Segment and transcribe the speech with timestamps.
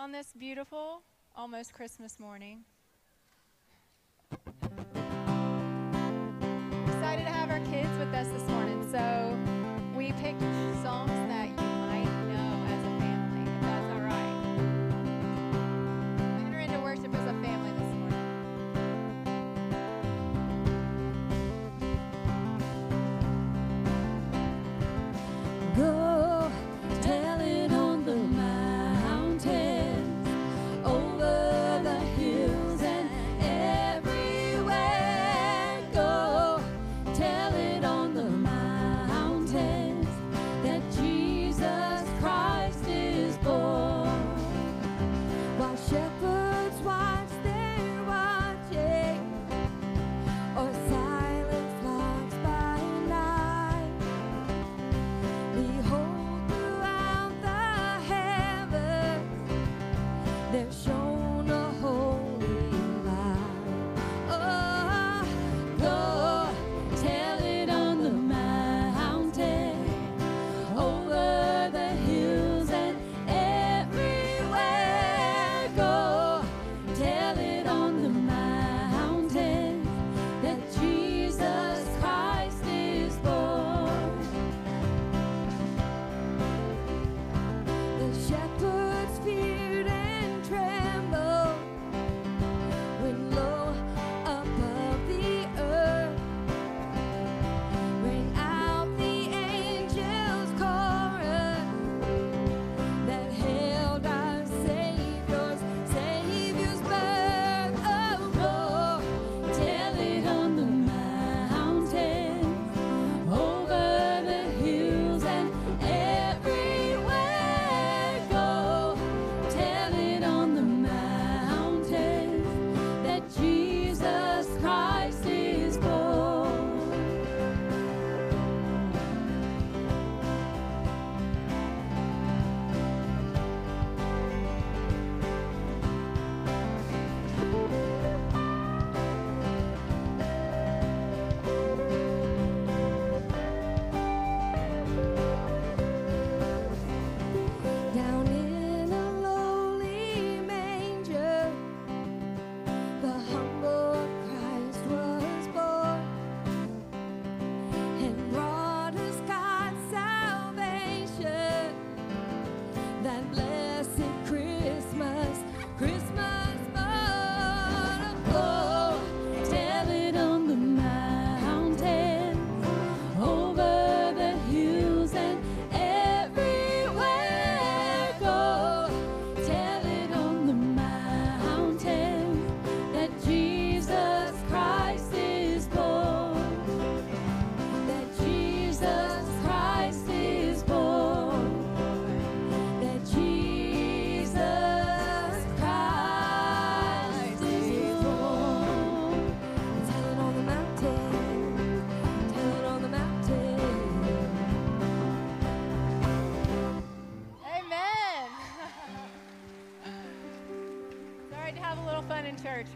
[0.00, 1.02] on this beautiful,
[1.36, 2.64] almost Christmas morning.
[6.86, 8.82] Excited to have our kids with us this morning.
[8.90, 9.38] So
[9.94, 10.40] we picked
[10.82, 11.19] songs.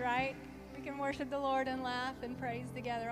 [0.04, 0.36] right?
[0.76, 3.03] We can worship the Lord and laugh and praise together.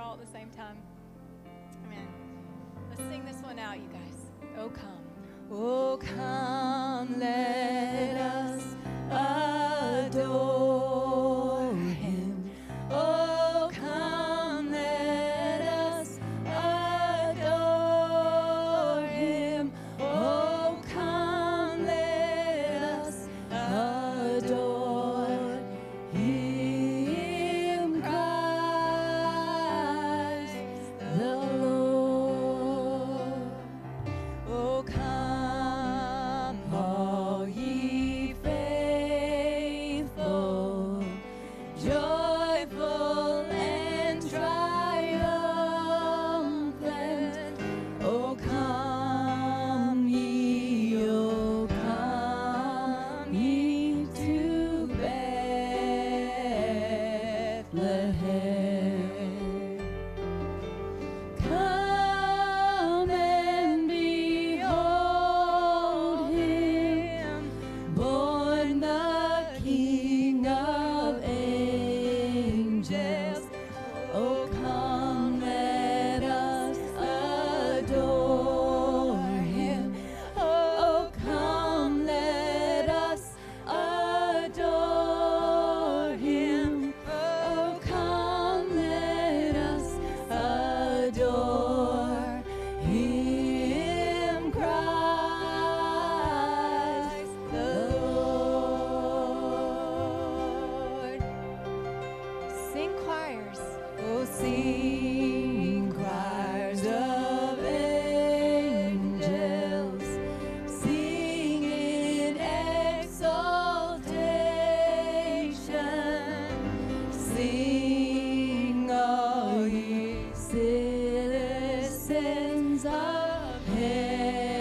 [122.93, 124.52] of heaven.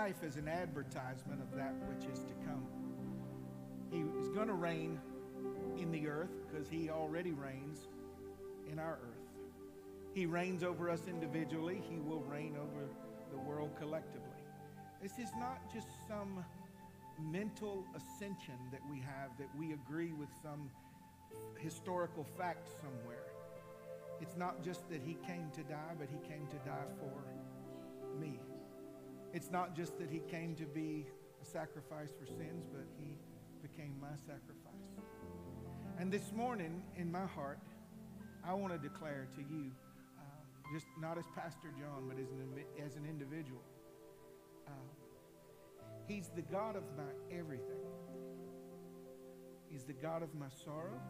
[0.00, 2.64] Life is an advertisement of that which is to come.
[3.90, 4.98] He is going to reign
[5.78, 7.86] in the earth because he already reigns
[8.72, 9.28] in our earth.
[10.14, 12.88] He reigns over us individually, he will reign over
[13.30, 14.40] the world collectively.
[15.02, 16.46] This is not just some
[17.20, 20.70] mental ascension that we have that we agree with some
[21.58, 23.26] historical fact somewhere.
[24.18, 28.40] It's not just that he came to die, but he came to die for me.
[29.32, 31.06] It's not just that he came to be
[31.40, 33.16] a sacrifice for sins, but he
[33.62, 34.70] became my sacrifice.
[35.98, 37.58] And this morning, in my heart,
[38.44, 39.70] I want to declare to you,
[40.18, 43.62] uh, just not as Pastor John, but as an, as an individual,
[44.66, 44.70] uh,
[46.08, 47.84] He's the God of my everything.
[49.70, 51.00] He's the God of my sorrow.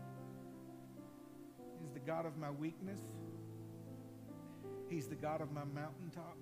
[1.80, 3.00] He's the God of my weakness.
[4.90, 6.36] He's the God of my mountaintop.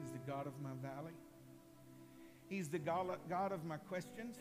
[0.00, 1.12] He's the God of my valley.
[2.48, 4.36] He's the God of my questions.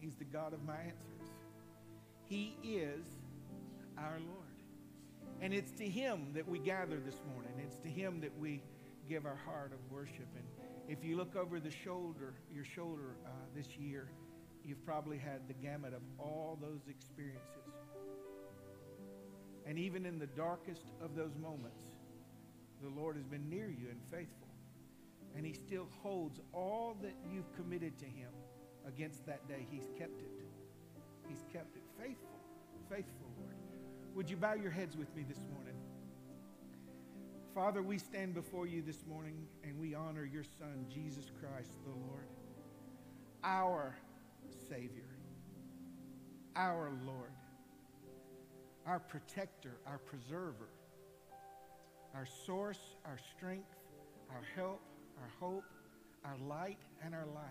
[0.00, 1.30] He's the God of my answers.
[2.28, 3.04] He is
[3.98, 4.42] our Lord.
[5.40, 7.52] And it's to Him that we gather this morning.
[7.58, 8.62] It's to Him that we
[9.08, 10.28] give our heart of worship.
[10.36, 10.44] And
[10.88, 14.08] if you look over the shoulder, your shoulder uh, this year,
[14.64, 17.74] you've probably had the gamut of all those experiences.
[19.66, 21.82] And even in the darkest of those moments,
[22.82, 24.48] the Lord has been near you and faithful.
[25.36, 28.30] And He still holds all that you've committed to Him
[28.86, 29.66] against that day.
[29.70, 30.30] He's kept it.
[31.28, 31.82] He's kept it.
[31.98, 32.40] Faithful,
[32.90, 33.56] faithful, Lord.
[34.14, 35.74] Would you bow your heads with me this morning?
[37.54, 41.90] Father, we stand before you this morning and we honor your Son, Jesus Christ the
[41.90, 42.26] Lord,
[43.44, 43.94] our
[44.70, 45.10] Savior,
[46.56, 47.32] our Lord,
[48.86, 50.70] our protector, our preserver,
[52.14, 53.76] our source, our strength,
[54.30, 54.80] our help,
[55.20, 55.64] our hope,
[56.24, 57.44] our light, and our life.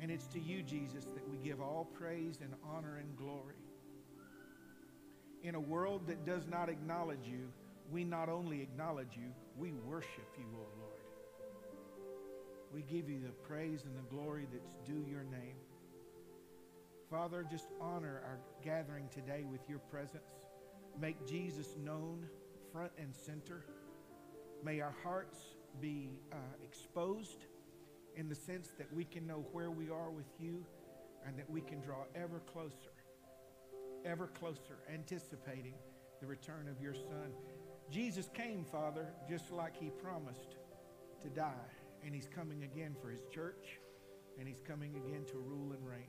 [0.00, 3.54] And it's to you, Jesus, that we give all praise and honor and glory.
[5.42, 7.48] In a world that does not acknowledge you,
[7.90, 10.90] we not only acknowledge you, we worship you, O oh Lord.
[12.72, 15.56] We give you the praise and the glory that's due your name.
[17.10, 20.46] Father, just honor our gathering today with your presence.
[21.00, 22.26] Make Jesus known
[22.72, 23.64] front and center.
[24.62, 25.38] May our hearts
[25.80, 27.44] be uh, exposed
[28.16, 30.64] in the sense that we can know where we are with you
[31.26, 32.92] and that we can draw ever closer,
[34.04, 35.74] ever closer, anticipating
[36.20, 37.32] the return of your Son.
[37.90, 40.56] Jesus came, Father, just like he promised
[41.22, 41.70] to die.
[42.04, 43.78] And he's coming again for his church.
[44.38, 46.08] And he's coming again to rule and reign.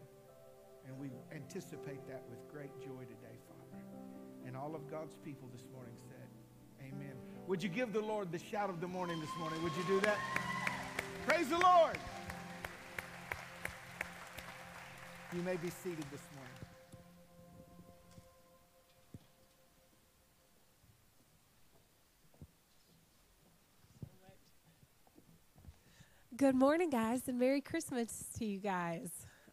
[0.88, 3.84] And we anticipate that with great joy today, Father.
[4.46, 5.98] And all of God's people this morning.
[7.52, 9.62] Would you give the Lord the shout of the morning this morning?
[9.62, 10.16] Would you do that?
[11.28, 11.98] Praise the Lord.
[15.36, 16.54] You may be seated this morning.
[26.38, 29.10] Good morning, guys, and Merry Christmas to you guys.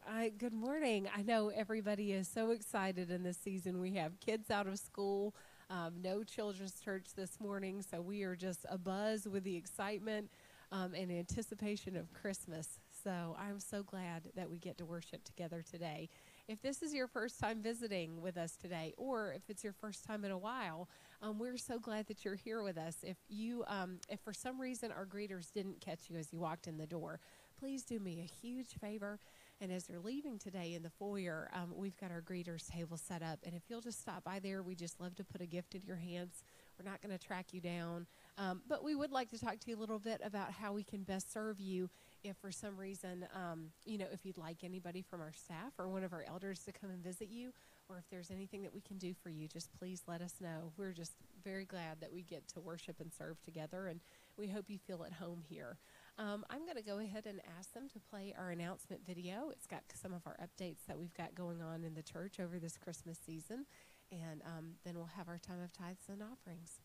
[0.08, 1.08] Uh, good morning.
[1.16, 3.80] I know everybody is so excited in this season.
[3.80, 5.34] We have kids out of school,
[5.70, 10.30] um, no children's church this morning, so we are just abuzz with the excitement
[10.72, 12.80] um, and anticipation of Christmas.
[13.04, 16.08] So I'm so glad that we get to worship together today.
[16.48, 20.04] If this is your first time visiting with us today, or if it's your first
[20.04, 20.88] time in a while,
[21.22, 22.96] um, we're so glad that you're here with us.
[23.02, 26.66] If you, um, if for some reason our greeters didn't catch you as you walked
[26.66, 27.20] in the door,
[27.58, 29.18] please do me a huge favor.
[29.60, 33.22] And as you're leaving today in the foyer, um, we've got our greeters table set
[33.22, 33.40] up.
[33.44, 35.82] And if you'll just stop by there, we just love to put a gift in
[35.84, 36.44] your hands.
[36.78, 38.06] We're not going to track you down.
[38.36, 40.84] Um, but we would like to talk to you a little bit about how we
[40.84, 41.90] can best serve you
[42.22, 45.88] if for some reason, um, you know, if you'd like anybody from our staff or
[45.88, 47.52] one of our elders to come and visit you,
[47.88, 50.72] or if there's anything that we can do for you, just please let us know.
[50.76, 51.12] We're just
[51.42, 54.00] very glad that we get to worship and serve together, and
[54.36, 55.78] we hope you feel at home here.
[56.18, 59.50] Um, I'm going to go ahead and ask them to play our announcement video.
[59.52, 62.58] It's got some of our updates that we've got going on in the church over
[62.58, 63.66] this Christmas season,
[64.10, 66.80] and um, then we'll have our time of tithes and offerings.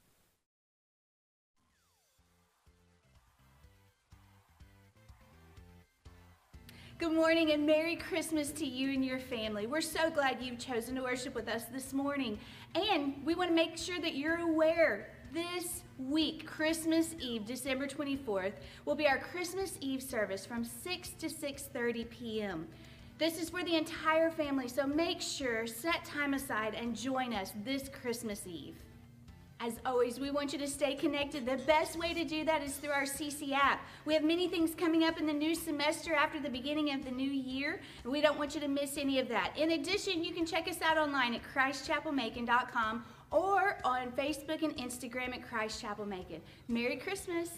[7.00, 9.66] Good morning and Merry Christmas to you and your family.
[9.66, 12.38] We're so glad you've chosen to worship with us this morning.
[12.76, 18.54] And we want to make sure that you're aware this week, Christmas Eve, December 24th,
[18.86, 22.68] will be our Christmas Eve service from 6 to 6:30 p.m.
[23.18, 27.52] This is for the entire family, so make sure set time aside and join us
[27.64, 28.76] this Christmas Eve.
[29.60, 31.46] As always, we want you to stay connected.
[31.46, 33.82] The best way to do that is through our CC app.
[34.04, 37.12] We have many things coming up in the new semester after the beginning of the
[37.12, 39.58] new year, and we don't want you to miss any of that.
[39.58, 45.34] In addition, you can check us out online at christchapelmacon.com or on Facebook and Instagram
[45.34, 46.40] at Christ Chapel Macon.
[46.68, 47.50] Merry Christmas!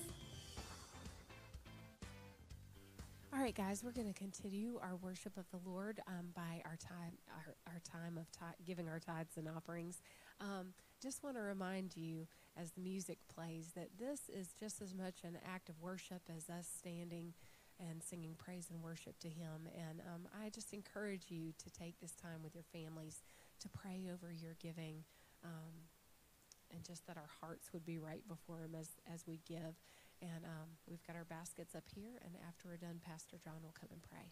[3.34, 6.78] All right, guys, we're going to continue our worship of the Lord um, by our
[6.78, 8.26] time, our, our time of
[8.66, 10.02] giving our tithes and offerings.
[10.40, 10.68] Um,
[11.04, 15.26] just want to remind you, as the music plays, that this is just as much
[15.26, 17.34] an act of worship as us standing
[17.78, 19.68] and singing praise and worship to Him.
[19.76, 23.22] And um, I just encourage you to take this time with your families
[23.60, 25.04] to pray over your giving,
[25.46, 25.74] um,
[26.74, 29.78] and just that our hearts would be right before Him as as we give.
[30.22, 33.76] And um, we've got our baskets up here, and after we're done, Pastor John will
[33.78, 34.32] come and pray.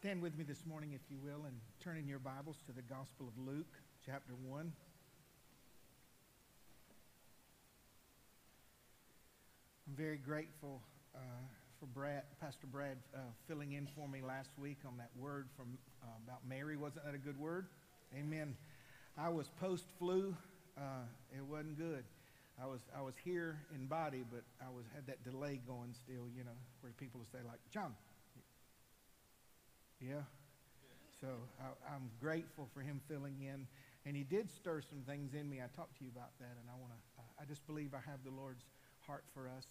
[0.00, 2.82] Stand with me this morning, if you will, and turn in your Bibles to the
[2.82, 4.70] Gospel of Luke, chapter 1.
[9.88, 10.82] I'm very grateful
[11.14, 11.18] uh,
[11.80, 15.78] for Brad, Pastor Brad uh, filling in for me last week on that word from
[16.02, 16.76] uh, about Mary.
[16.76, 17.64] Wasn't that a good word?
[18.14, 18.54] Amen.
[19.16, 20.36] I was post flu.
[20.76, 22.04] Uh, it wasn't good.
[22.62, 26.28] I was I was here in body, but I was had that delay going still.
[26.36, 27.94] You know, where people would say like, John,
[30.00, 30.24] yeah.
[31.20, 31.28] So
[31.60, 33.66] I, I'm grateful for him filling in,
[34.04, 35.60] and he did stir some things in me.
[35.60, 36.98] I talked to you about that, and I want to.
[37.40, 38.64] I just believe I have the Lord's
[39.06, 39.66] heart for us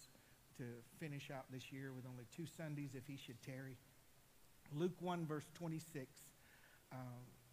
[0.58, 0.64] to
[0.98, 3.76] finish out this year with only two Sundays, if He should tarry.
[4.74, 6.10] Luke one verse 26,
[6.92, 6.96] uh,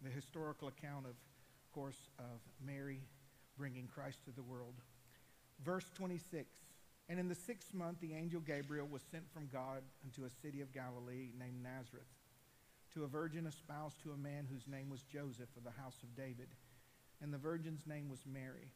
[0.02, 3.00] the historical account of, of course, of Mary
[3.56, 4.74] bringing Christ to the world.
[5.64, 6.48] Verse 26.
[7.08, 10.60] And in the sixth month, the angel Gabriel was sent from God unto a city
[10.62, 12.08] of Galilee named Nazareth
[12.94, 16.16] to a virgin espoused to a man whose name was Joseph of the house of
[16.16, 16.48] David.
[17.20, 18.70] And the virgin's name was Mary.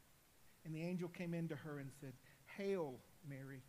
[0.64, 2.12] And the angel came in to her and said,
[2.56, 2.94] Hail,
[3.28, 3.62] Mary,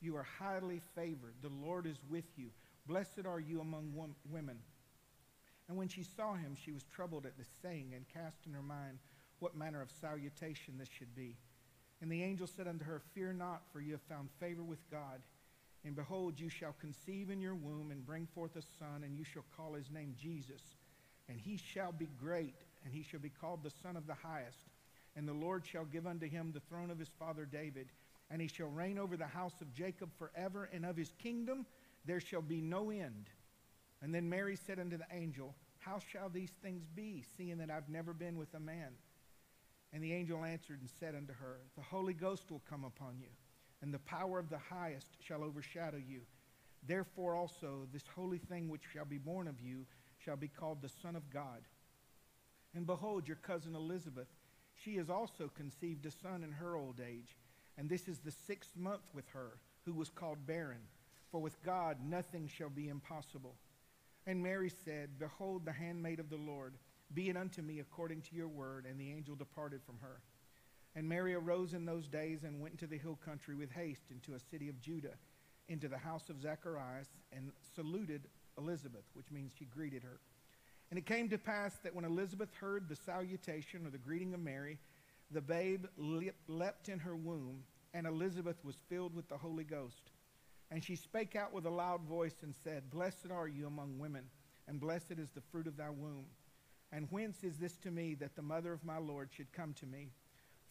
[0.00, 1.34] you are highly favored.
[1.40, 2.50] The Lord is with you.
[2.86, 4.58] Blessed are you among wom- women.
[5.68, 8.62] And when she saw him, she was troubled at the saying and cast in her
[8.62, 8.98] mind
[9.38, 11.36] what manner of salutation this should be.
[12.02, 15.22] And the angel said unto her, Fear not, for you have found favor with God.
[15.84, 19.24] And behold, you shall conceive in your womb and bring forth a son, and you
[19.24, 20.62] shall call his name Jesus.
[21.28, 24.70] And he shall be great, and he shall be called the Son of the Highest.
[25.14, 27.88] And the Lord shall give unto him the throne of his father David,
[28.30, 31.66] and he shall reign over the house of Jacob forever, and of his kingdom
[32.06, 33.28] there shall be no end.
[34.00, 37.88] And then Mary said unto the angel, How shall these things be, seeing that I've
[37.90, 38.92] never been with a man?
[39.92, 43.28] And the angel answered and said unto her, The Holy Ghost will come upon you
[43.84, 46.22] and the power of the highest shall overshadow you.
[46.88, 49.84] Therefore also this holy thing which shall be born of you
[50.24, 51.60] shall be called the Son of God.
[52.74, 54.28] And behold, your cousin Elizabeth,
[54.82, 57.36] she has also conceived a son in her old age,
[57.76, 60.88] and this is the sixth month with her, who was called barren.
[61.30, 63.54] For with God nothing shall be impossible.
[64.26, 66.74] And Mary said, Behold, the handmaid of the Lord,
[67.12, 68.86] be it unto me according to your word.
[68.88, 70.20] And the angel departed from her.
[70.96, 74.34] And Mary arose in those days and went into the hill country with haste into
[74.34, 75.14] a city of Judah,
[75.68, 78.28] into the house of Zacharias, and saluted
[78.58, 80.20] Elizabeth, which means she greeted her.
[80.90, 84.40] And it came to pass that when Elizabeth heard the salutation or the greeting of
[84.40, 84.78] Mary,
[85.30, 90.12] the babe leapt in her womb, and Elizabeth was filled with the Holy Ghost.
[90.70, 94.24] And she spake out with a loud voice and said, Blessed are you among women,
[94.68, 96.26] and blessed is the fruit of thy womb.
[96.92, 99.86] And whence is this to me that the mother of my Lord should come to
[99.86, 100.10] me?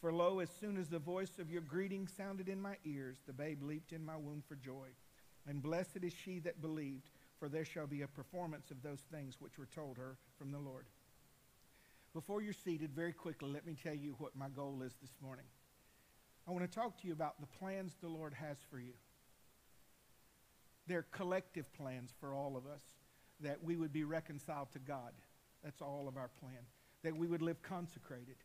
[0.04, 3.32] For lo, as soon as the voice of your greeting sounded in my ears, the
[3.32, 4.88] babe leaped in my womb for joy.
[5.48, 9.36] And blessed is she that believed, for there shall be a performance of those things
[9.38, 10.84] which were told her from the Lord.
[12.12, 15.46] Before you're seated, very quickly, let me tell you what my goal is this morning.
[16.46, 18.92] I want to talk to you about the plans the Lord has for you.
[20.86, 22.82] They're collective plans for all of us
[23.40, 25.14] that we would be reconciled to God.
[25.62, 26.60] That's all of our plan.
[27.04, 28.36] That we would live consecrated.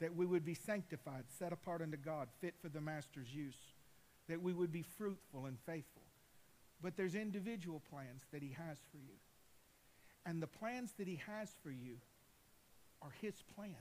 [0.00, 3.58] That we would be sanctified, set apart unto God, fit for the Master's use.
[4.28, 6.02] That we would be fruitful and faithful.
[6.80, 9.16] But there's individual plans that He has for you.
[10.24, 11.96] And the plans that He has for you
[13.02, 13.74] are His plans.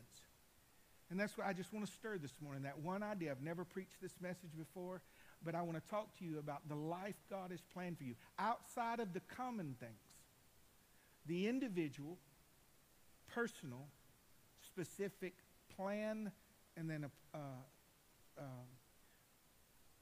[1.09, 2.63] And that's what I just want to stir this morning.
[2.63, 3.31] That one idea.
[3.31, 5.01] I've never preached this message before,
[5.43, 8.15] but I want to talk to you about the life God has planned for you
[8.39, 9.91] outside of the common things.
[11.25, 12.17] The individual,
[13.33, 13.87] personal,
[14.65, 15.35] specific
[15.77, 16.31] plan,
[16.75, 17.41] and then a, uh,
[18.39, 18.41] uh,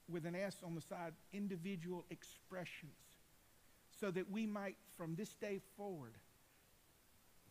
[0.09, 2.91] with an S on the side, individual expressions.
[3.99, 6.13] So that we might, from this day forward,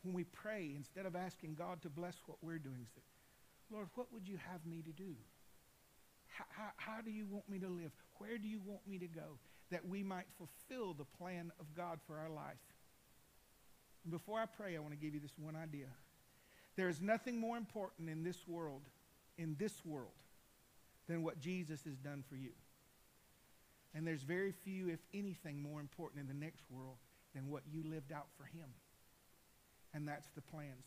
[0.03, 3.01] when we pray, instead of asking God to bless what we're doing, say,
[3.71, 5.15] Lord, what would you have me to do?
[6.27, 7.91] How, how, how, do you want me to live?
[8.17, 9.39] Where do you want me to go?
[9.71, 12.61] That we might fulfill the plan of God for our life.
[14.03, 15.87] And before I pray, I want to give you this one idea.
[16.75, 18.81] There is nothing more important in this world,
[19.37, 20.09] in this world,
[21.07, 22.51] than what Jesus has done for you.
[23.93, 26.97] And there's very few, if anything, more important in the next world
[27.33, 28.67] than what you lived out for him.
[29.93, 30.85] And that's the plans.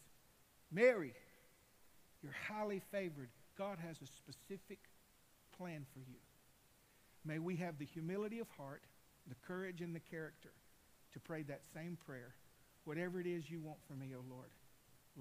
[0.71, 1.15] Mary,
[2.23, 3.31] you're highly favored.
[3.57, 4.79] God has a specific
[5.57, 6.19] plan for you.
[7.25, 8.83] May we have the humility of heart,
[9.27, 10.51] the courage, and the character
[11.13, 12.35] to pray that same prayer.
[12.85, 14.51] Whatever it is you want from me, O Lord,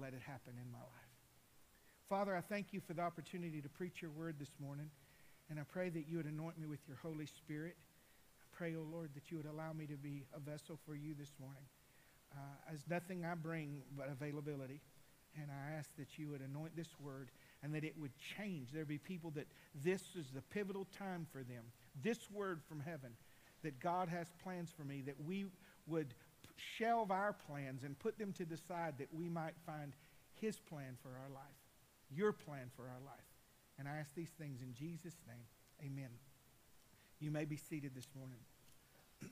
[0.00, 1.14] let it happen in my life.
[2.08, 4.90] Father, I thank you for the opportunity to preach your word this morning,
[5.50, 7.76] and I pray that you would anoint me with your Holy Spirit.
[8.40, 10.94] I pray, O oh Lord, that you would allow me to be a vessel for
[10.94, 11.64] you this morning.
[12.32, 14.80] Uh, as nothing I bring but availability,
[15.36, 17.30] and I ask that you would anoint this word
[17.62, 18.70] and that it would change.
[18.72, 21.64] There be people that this is the pivotal time for them.
[22.02, 23.10] This word from heaven,
[23.62, 25.46] that God has plans for me, that we
[25.86, 26.14] would
[26.78, 29.92] shelve our plans and put them to the side that we might find
[30.34, 31.42] his plan for our life,
[32.10, 33.24] your plan for our life.
[33.78, 35.46] And I ask these things in Jesus' name.
[35.84, 36.10] Amen.
[37.20, 38.40] You may be seated this morning.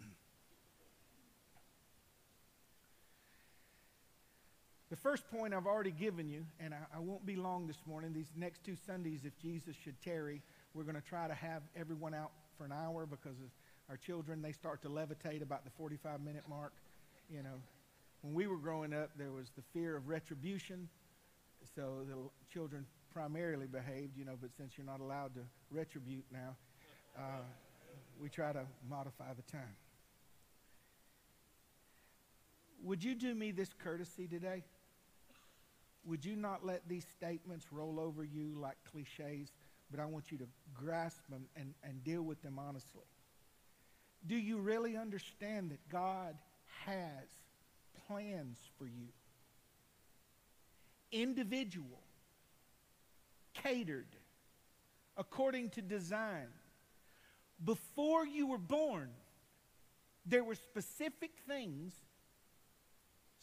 [4.89, 8.13] The first point I've already given you, and I, I, won't be long this morning.
[8.13, 10.43] These next two Sundays, if Jesus should tarry,
[10.75, 13.35] we're going to try to have everyone out for an hour because
[13.89, 16.73] our children, they start to levitate about the 45 minute mark.
[17.31, 17.61] You know,
[18.23, 20.89] when we were growing up, there was the fear of retribution.
[21.75, 22.17] So the
[22.53, 26.57] children primarily behaved, you know, but since you're not allowed to retribute now,
[27.17, 27.43] uh,
[28.21, 29.77] we try to modify the time.
[32.83, 34.63] Would you do me this courtesy today?
[36.07, 39.53] would you not let these statements roll over you like cliches,
[39.91, 43.03] but I want you to grasp them and, and deal with them honestly?
[44.27, 46.37] Do you really understand that God
[46.85, 47.29] has
[48.07, 49.09] plans for you?
[51.13, 52.03] Individual,
[53.55, 54.09] catered,
[55.17, 56.49] according to design.
[57.65, 59.11] Before you were born,
[60.27, 61.95] there were specific things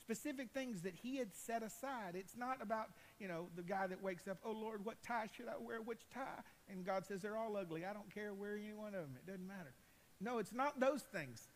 [0.04, 2.14] specific things that he had set aside.
[2.14, 5.48] It's not about, you know, the guy that wakes up, oh Lord, what tie should
[5.48, 5.82] I wear?
[5.82, 6.44] Which tie?
[6.70, 7.86] And God says, they're all ugly.
[7.86, 9.16] I don't care wear any one of them.
[9.16, 9.74] It doesn't matter.
[10.20, 11.48] No, it's not those things.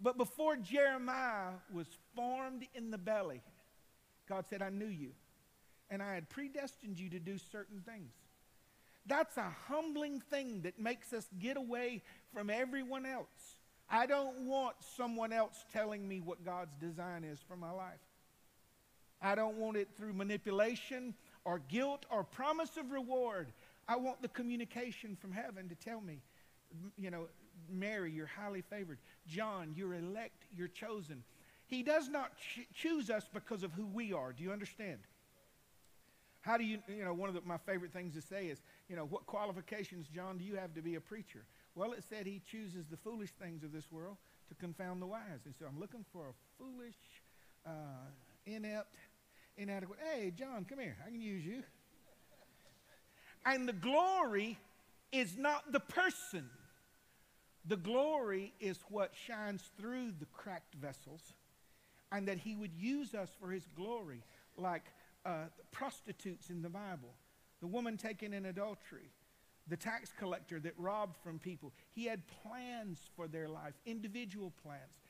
[0.00, 3.42] But before Jeremiah was formed in the belly,
[4.28, 5.12] God said, I knew you.
[5.88, 8.12] And I had predestined you to do certain things.
[9.06, 12.02] That's a humbling thing that makes us get away
[12.34, 13.56] from everyone else.
[13.88, 18.00] I don't want someone else telling me what God's design is for my life.
[19.22, 23.52] I don't want it through manipulation or guilt or promise of reward.
[23.88, 26.20] I want the communication from heaven to tell me,
[26.98, 27.28] you know,
[27.70, 28.98] Mary, you're highly favored.
[29.26, 31.22] John, you're elect, you're chosen.
[31.66, 34.32] He does not ch- choose us because of who we are.
[34.32, 34.98] Do you understand?
[36.40, 38.94] How do you, you know, one of the, my favorite things to say is, you
[38.94, 41.44] know, what qualifications, John, do you have to be a preacher?
[41.74, 44.16] Well, it said he chooses the foolish things of this world
[44.48, 45.44] to confound the wise.
[45.44, 46.94] And so I'm looking for a foolish,
[47.66, 47.70] uh,
[48.46, 48.94] inept,
[49.56, 49.98] inadequate.
[50.14, 50.96] Hey, John, come here.
[51.04, 51.64] I can use you.
[53.44, 54.56] And the glory
[55.10, 56.48] is not the person.
[57.68, 61.34] The glory is what shines through the cracked vessels
[62.12, 64.22] and that he would use us for his glory,
[64.56, 64.84] like
[65.24, 67.14] uh, prostitutes in the Bible,
[67.60, 69.10] the woman taken in adultery,
[69.66, 71.72] the tax collector that robbed from people.
[71.92, 75.02] He had plans for their life, individual plans.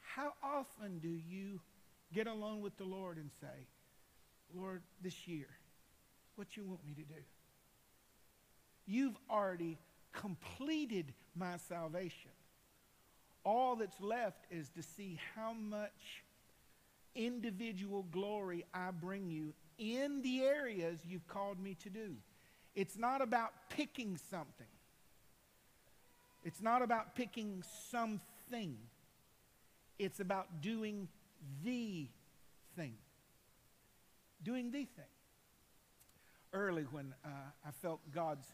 [0.00, 1.60] How often do you
[2.14, 3.66] get alone with the Lord and say,
[4.54, 5.48] Lord, this year,
[6.36, 7.20] what you want me to do?
[8.86, 9.78] You've already
[10.12, 12.30] completed my salvation.
[13.44, 16.22] All that's left is to see how much
[17.14, 22.14] individual glory I bring you in the areas you've called me to do.
[22.74, 24.66] It's not about picking something.
[26.44, 28.76] It's not about picking something.
[29.98, 31.08] It's about doing
[31.64, 32.08] the
[32.76, 32.94] thing.
[34.42, 35.04] Doing the thing.
[36.52, 37.28] Early, when uh,
[37.66, 38.46] I felt God's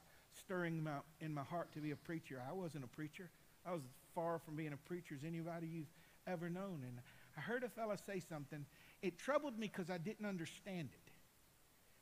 [0.48, 3.28] stirring my, in my heart to be a preacher, I wasn't a preacher.
[3.66, 3.82] I was
[4.14, 5.92] far from being a preacher as anybody you've
[6.26, 6.82] ever known.
[6.86, 6.98] And
[7.36, 8.64] I heard a fella say something.
[9.02, 11.12] It troubled me because I didn't understand it.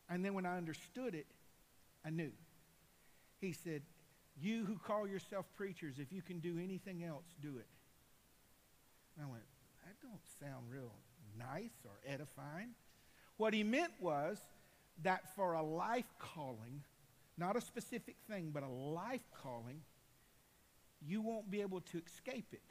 [0.09, 1.26] And then when I understood it,
[2.04, 2.30] I knew.
[3.40, 3.82] He said,
[4.40, 7.66] You who call yourself preachers, if you can do anything else, do it.
[9.16, 9.42] And I went,
[9.85, 10.92] That don't sound real
[11.37, 12.70] nice or edifying.
[13.38, 14.38] What he meant was
[15.02, 16.85] that for a life calling,
[17.38, 19.81] not a specific thing, but a life calling,
[21.07, 22.62] you won't be able to escape it.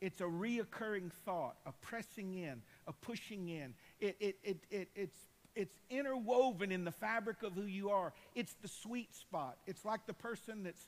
[0.00, 3.74] It's a reoccurring thought, a pressing in, a pushing in.
[4.00, 5.16] It, it, it, it, it's
[5.56, 8.12] it's interwoven in the fabric of who you are.
[8.34, 9.56] It's the sweet spot.
[9.66, 10.84] It's like the person that's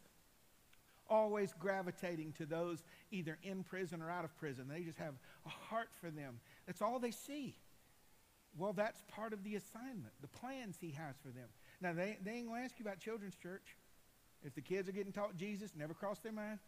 [1.09, 4.67] always gravitating to those either in prison or out of prison.
[4.69, 5.15] They just have
[5.45, 6.41] a heart for them.
[6.67, 7.55] That's all they see.
[8.59, 11.49] Well, that's part of the assignment, the plans he has for them.
[11.81, 13.77] Now, they, they ain't going to ask you about children's church.
[14.45, 16.59] If the kids are getting taught Jesus, never cross their mind.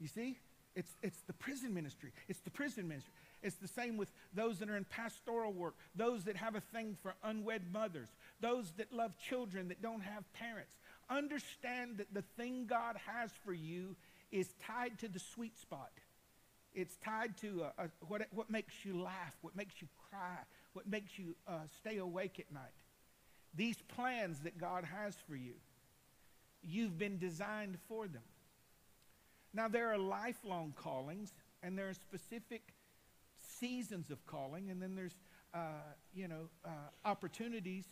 [0.00, 0.38] You see?
[0.76, 2.12] It's, it's the prison ministry.
[2.28, 3.12] It's the prison ministry.
[3.42, 6.96] It's the same with those that are in pastoral work, those that have a thing
[7.02, 8.08] for unwed mothers,
[8.40, 10.72] those that love children that don't have parents.
[11.10, 13.96] Understand that the thing God has for you
[14.32, 15.90] is tied to the sweet spot.
[16.74, 17.66] It's tied to
[18.08, 20.38] what, what makes you laugh, what makes you cry,
[20.72, 22.72] what makes you uh, stay awake at night.
[23.56, 25.54] These plans that God has for you,
[26.62, 28.22] you've been designed for them.
[29.52, 32.74] Now, there are lifelong callings, and there are specific
[33.60, 35.14] seasons of calling, and then there's,
[35.54, 36.68] uh, you know, uh,
[37.04, 37.84] opportunities.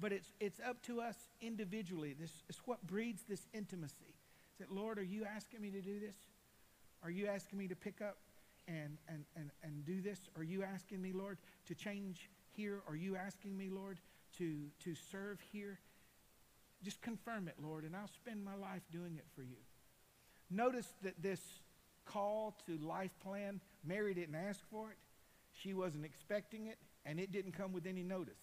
[0.00, 2.14] But it's, it's up to us individually.
[2.18, 4.14] This is what breeds this intimacy.
[4.52, 6.14] Is that, Lord, are you asking me to do this?
[7.02, 8.18] Are you asking me to pick up
[8.68, 10.20] and, and, and, and do this?
[10.36, 12.82] Are you asking me, Lord, to change here?
[12.88, 13.98] Are you asking me, Lord,
[14.38, 15.78] to, to serve here?
[16.84, 19.56] Just confirm it, Lord, and I'll spend my life doing it for you.
[20.50, 21.40] Notice that this
[22.04, 24.96] call to life plan Mary didn't ask for it,
[25.52, 28.38] she wasn't expecting it, and it didn't come with any notice.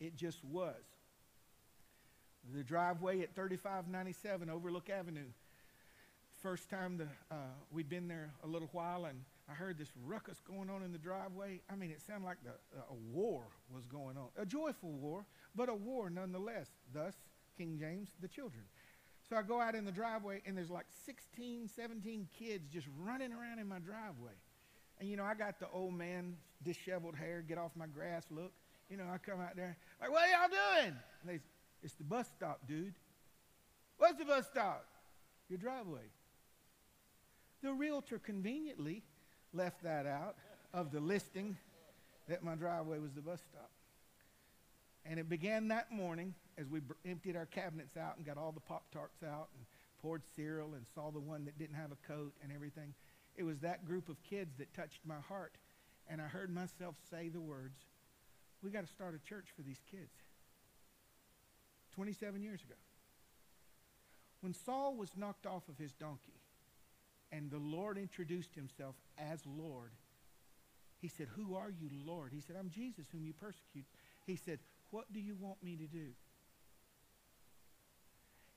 [0.00, 0.74] It just was.
[2.54, 5.26] The driveway at 3597 Overlook Avenue.
[6.42, 7.38] First time the, uh,
[7.72, 9.18] we'd been there a little while, and
[9.48, 11.60] I heard this ruckus going on in the driveway.
[11.70, 14.28] I mean, it sounded like the, uh, a war was going on.
[14.36, 16.68] A joyful war, but a war nonetheless.
[16.92, 17.14] Thus,
[17.56, 18.64] King James, the children.
[19.28, 23.32] So I go out in the driveway, and there's like 16, 17 kids just running
[23.32, 24.34] around in my driveway.
[24.98, 28.52] And you know, I got the old man, disheveled hair, get off my grass look.
[28.90, 30.96] You know, I come out there, like, what are y'all doing?
[31.20, 31.40] And they,
[31.82, 32.94] it's the bus stop, dude.
[33.98, 34.86] What's the bus stop?
[35.48, 36.08] Your driveway.
[37.62, 39.02] The realtor conveniently
[39.52, 40.36] left that out
[40.72, 41.56] of the listing
[42.28, 43.70] that my driveway was the bus stop.
[45.04, 48.60] And it began that morning as we emptied our cabinets out and got all the
[48.60, 49.64] Pop Tarts out and
[50.02, 52.92] poured cereal and saw the one that didn't have a coat and everything.
[53.36, 55.52] It was that group of kids that touched my heart.
[56.08, 57.78] And I heard myself say the words,
[58.62, 60.12] we got to start a church for these kids.
[61.94, 62.74] 27 years ago.
[64.40, 66.35] When Saul was knocked off of his donkey
[67.32, 69.90] and the Lord introduced himself as Lord,
[71.00, 72.32] he said, Who are you, Lord?
[72.32, 73.84] He said, I'm Jesus whom you persecute.
[74.26, 74.58] He said,
[74.90, 76.08] What do you want me to do?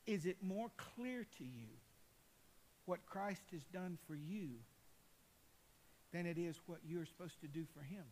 [0.07, 1.67] Is it more clear to you
[2.85, 4.49] what Christ has done for you
[6.11, 8.03] than it is what you're supposed to do for him.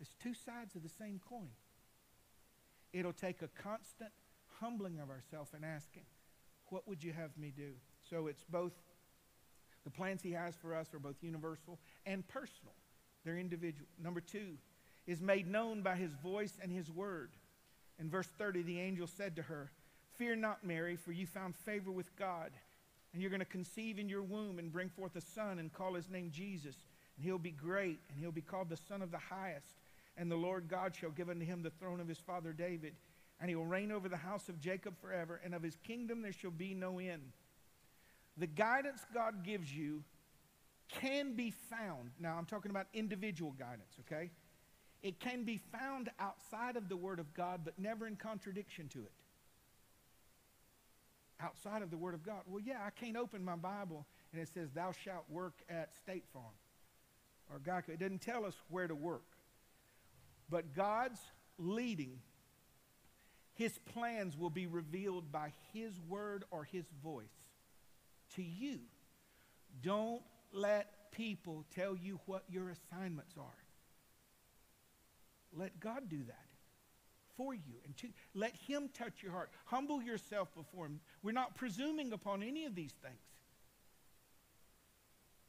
[0.00, 1.50] It's two sides of the same coin.
[2.92, 4.10] It'll take a constant
[4.60, 6.02] humbling of ourselves and asking,
[6.70, 7.72] what would you have me do?
[8.10, 8.72] So it's both
[9.84, 12.74] the plans he has for us are both universal and personal.
[13.24, 13.88] They're individual.
[14.02, 14.56] Number two
[15.06, 17.30] is made known by his voice and his word.
[17.98, 19.70] In verse 30, the angel said to her,
[20.16, 22.50] Fear not, Mary, for you found favor with God.
[23.12, 25.94] And you're going to conceive in your womb and bring forth a son and call
[25.94, 26.76] his name Jesus.
[27.16, 29.76] and he'll be great, and he'll be called the Son of the Highest.
[30.16, 32.94] And the Lord God shall give unto him the throne of his father David,
[33.40, 36.32] and he will reign over the house of Jacob forever, and of his kingdom there
[36.32, 37.32] shall be no end.
[38.36, 40.02] The guidance God gives you
[40.88, 42.10] can be found.
[42.18, 44.30] Now, I'm talking about individual guidance, okay?
[45.02, 49.00] It can be found outside of the Word of God, but never in contradiction to
[49.00, 49.12] it.
[51.40, 52.42] Outside of the Word of God.
[52.46, 56.24] Well, yeah, I can't open my Bible and it says, Thou shalt work at State
[56.32, 56.44] Farm
[57.52, 57.90] or Geico.
[57.90, 59.24] It doesn't tell us where to work.
[60.48, 61.20] But God's
[61.58, 62.18] leading,
[63.54, 67.43] His plans will be revealed by His Word or His voice
[68.36, 68.78] to you.
[69.82, 73.64] Don't let people tell you what your assignments are.
[75.56, 76.46] Let God do that
[77.36, 79.50] for you and to, let Him touch your heart.
[79.66, 81.00] Humble yourself before Him.
[81.22, 83.14] We're not presuming upon any of these things.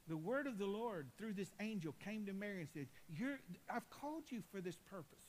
[0.08, 3.88] The word of the Lord through this angel came to Mary and said, You're, I've
[3.90, 5.24] called you for this purpose.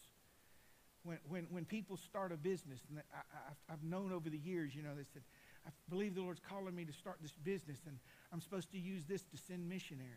[1.03, 4.83] When, when, when people start a business, and I, have known over the years, you
[4.83, 5.23] know, they said,
[5.67, 7.97] I believe the Lord's calling me to start this business, and
[8.31, 10.11] I'm supposed to use this to send missionaries.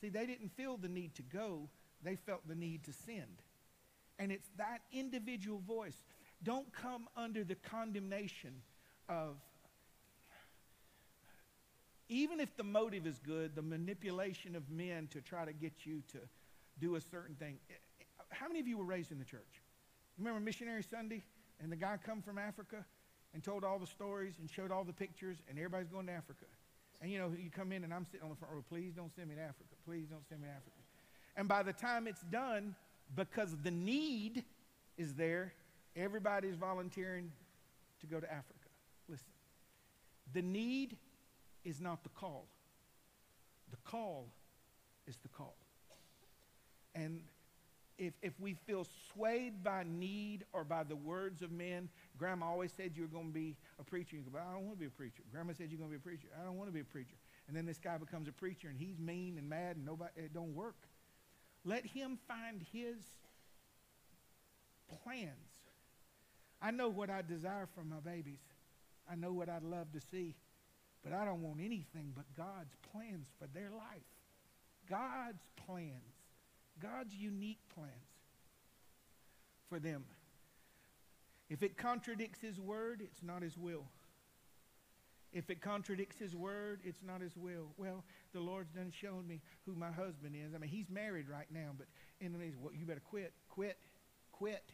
[0.00, 1.68] See, they didn't feel the need to go,
[2.02, 3.42] they felt the need to send.
[4.18, 5.96] And it's that individual voice.
[6.44, 8.62] Don't come under the condemnation
[9.08, 9.36] of,
[12.08, 16.02] even if the motive is good, the manipulation of men to try to get you
[16.12, 16.18] to
[16.78, 17.58] do a certain thing.
[18.30, 19.62] How many of you were raised in the church?
[20.18, 21.22] Remember Missionary Sunday?
[21.60, 22.84] And the guy come from Africa
[23.34, 26.46] and told all the stories and showed all the pictures, and everybody's going to Africa.
[27.00, 29.14] And you know, you come in and I'm sitting on the front row, please don't
[29.14, 29.74] send me to Africa.
[29.84, 30.76] Please don't send me to Africa.
[31.36, 32.74] And by the time it's done,
[33.16, 34.44] because the need
[34.96, 35.52] is there,
[35.96, 37.32] everybody's volunteering
[38.00, 38.68] to go to Africa.
[39.08, 39.26] Listen,
[40.32, 40.96] the need
[41.64, 42.46] is not the call,
[43.70, 44.26] the call
[45.06, 45.56] is the call.
[46.94, 47.22] And
[48.02, 51.88] if, if we feel swayed by need or by the words of men,
[52.18, 54.16] Grandma always said you were going to be a preacher.
[54.16, 55.22] You go, I don't want to be a preacher.
[55.30, 56.26] Grandma said you're going to be a preacher.
[56.40, 57.14] I don't want to be a preacher.
[57.46, 60.34] And then this guy becomes a preacher and he's mean and mad and nobody, it
[60.34, 60.88] don't work.
[61.64, 62.96] Let him find his
[65.04, 65.36] plans.
[66.60, 68.40] I know what I desire for my babies.
[69.10, 70.34] I know what I'd love to see.
[71.04, 74.02] But I don't want anything but God's plans for their life.
[74.88, 76.11] God's plans.
[76.80, 77.90] God's unique plans
[79.68, 80.04] for them.
[81.48, 83.84] If it contradicts His word, it's not His will.
[85.32, 87.68] If it contradicts His word, it's not His will.
[87.76, 90.54] Well, the Lord's done shown me who my husband is.
[90.54, 91.86] I mean, he's married right now, but
[92.20, 93.78] in well, you better quit, quit,
[94.30, 94.72] quit.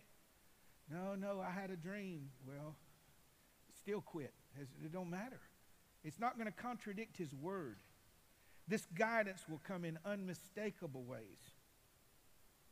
[0.90, 2.30] No, no, I had a dream.
[2.46, 2.74] Well,
[3.78, 4.32] still quit.
[4.60, 5.40] It don't matter.
[6.04, 7.78] It's not going to contradict his word.
[8.66, 11.54] This guidance will come in unmistakable ways,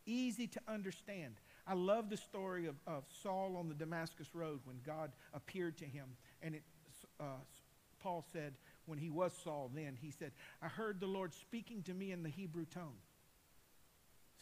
[0.07, 1.35] easy to understand.
[1.67, 5.85] I love the story of, of Saul on the Damascus Road when God appeared to
[5.85, 6.07] him.
[6.43, 6.63] And it,
[7.21, 7.43] uh,
[8.01, 8.55] Paul said,
[8.87, 10.33] when he was Saul then, he said,
[10.63, 12.95] I heard the Lord speaking to me in the Hebrew tongue.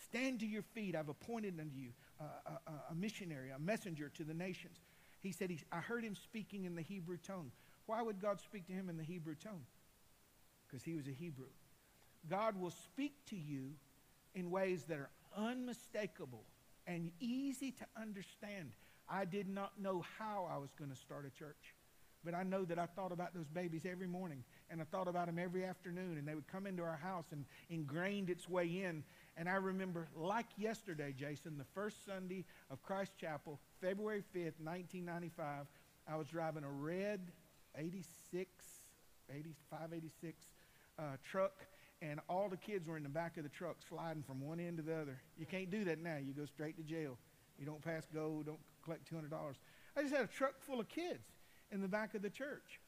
[0.04, 0.94] Stand to your feet.
[0.94, 1.90] I've appointed unto you
[2.20, 4.78] a, a, missionary, a messenger to the nations.
[5.20, 7.50] He said, he, I heard him speaking in the Hebrew tongue.
[7.86, 9.64] Why would God speak to him in the Hebrew tongue?
[10.66, 11.46] Because he was a Hebrew.
[12.28, 13.70] God will speak to you
[14.34, 16.44] in ways that are unmistakable
[16.86, 18.72] and easy to understand.
[19.08, 21.74] I did not know how I was going to start a church,
[22.24, 25.26] but I know that I thought about those babies every morning and I thought about
[25.26, 29.04] them every afternoon, and they would come into our house and ingrained its way in.
[29.36, 35.66] And I remember, like yesterday, Jason, the first Sunday of Christ Chapel, February 5th, 1995,
[36.08, 37.30] I was driving a red
[37.76, 38.48] 86,
[39.30, 40.44] 85, 86
[40.98, 41.66] uh, truck,
[42.02, 44.76] and all the kids were in the back of the truck sliding from one end
[44.78, 45.20] to the other.
[45.38, 46.16] You can't do that now.
[46.16, 47.18] You go straight to jail.
[47.58, 49.30] You don't pass go, don't collect $200.
[49.96, 51.24] I just had a truck full of kids
[51.70, 52.80] in the back of the church.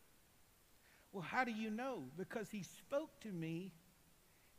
[1.13, 2.03] Well, how do you know?
[2.19, 3.73] Because he spoke to me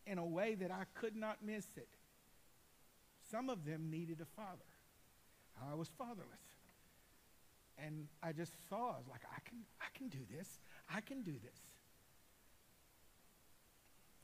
[0.05, 1.89] in a way that I could not miss it.
[3.29, 4.63] Some of them needed a father.
[5.69, 6.25] I was fatherless.
[7.77, 10.59] And I just saw, I was like, I can, I can do this.
[10.91, 11.59] I can do this.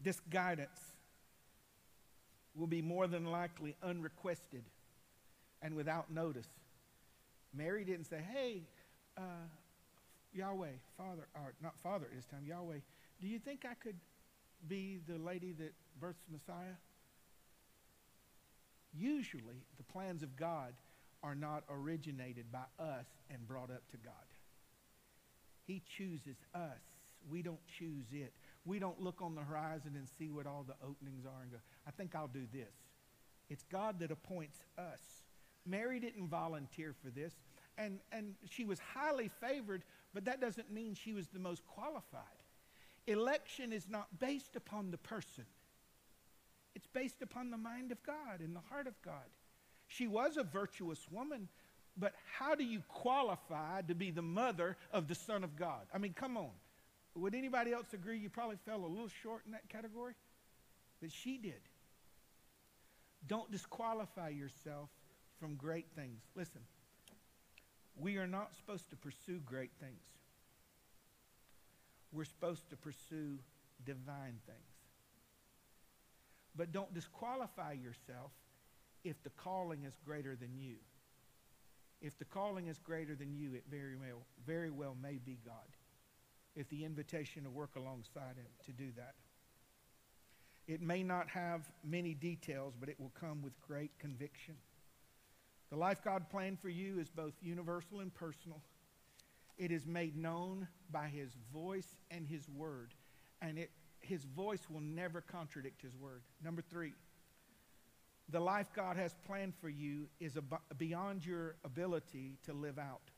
[0.03, 0.79] This guidance
[2.55, 4.63] will be more than likely unrequested
[5.61, 6.47] and without notice.
[7.55, 8.63] Mary didn't say, hey,
[9.17, 9.47] uh,
[10.33, 12.79] Yahweh, Father, or not Father at this time, Yahweh,
[13.21, 13.95] do you think I could
[14.67, 16.75] be the lady that births Messiah?
[18.95, 20.73] Usually, the plans of God
[21.23, 24.13] are not originated by us and brought up to God.
[25.65, 26.81] He chooses us.
[27.29, 28.33] We don't choose it.
[28.65, 31.57] We don't look on the horizon and see what all the openings are and go,
[31.87, 32.73] I think I'll do this.
[33.49, 35.01] It's God that appoints us.
[35.65, 37.33] Mary didn't volunteer for this,
[37.77, 39.83] and, and she was highly favored,
[40.13, 42.23] but that doesn't mean she was the most qualified.
[43.07, 45.45] Election is not based upon the person,
[46.75, 49.29] it's based upon the mind of God and the heart of God.
[49.87, 51.49] She was a virtuous woman,
[51.97, 55.81] but how do you qualify to be the mother of the Son of God?
[55.93, 56.49] I mean, come on.
[57.15, 60.13] Would anybody else agree you probably fell a little short in that category?
[61.01, 61.61] But she did.
[63.27, 64.89] Don't disqualify yourself
[65.39, 66.21] from great things.
[66.35, 66.61] Listen,
[67.95, 70.01] we are not supposed to pursue great things.
[72.11, 73.39] We're supposed to pursue
[73.85, 74.73] divine things.
[76.55, 78.31] But don't disqualify yourself
[79.03, 80.75] if the calling is greater than you.
[82.01, 85.55] If the calling is greater than you, it very well, very well may be God.
[86.55, 89.15] If the invitation to work alongside Him to do that.
[90.67, 94.55] It may not have many details, but it will come with great conviction.
[95.69, 98.61] The life God planned for you is both universal and personal.
[99.57, 102.93] It is made known by His voice and His word,
[103.41, 106.21] and it, His voice will never contradict His word.
[106.43, 106.93] Number three,
[108.29, 113.11] the life God has planned for you is ab- beyond your ability to live out.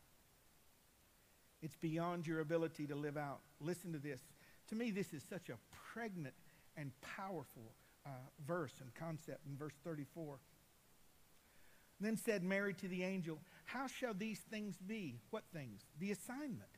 [1.61, 3.39] It's beyond your ability to live out.
[3.59, 4.21] Listen to this.
[4.69, 5.57] To me, this is such a
[5.93, 6.35] pregnant
[6.77, 7.73] and powerful
[8.05, 8.09] uh,
[8.45, 10.37] verse and concept in verse 34.
[11.99, 15.19] Then said Mary to the angel, How shall these things be?
[15.29, 15.81] What things?
[15.99, 16.69] The assignment.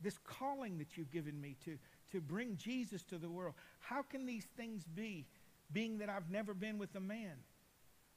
[0.00, 1.78] This calling that you've given me to,
[2.10, 3.54] to bring Jesus to the world.
[3.80, 5.26] How can these things be,
[5.72, 7.36] being that I've never been with a man?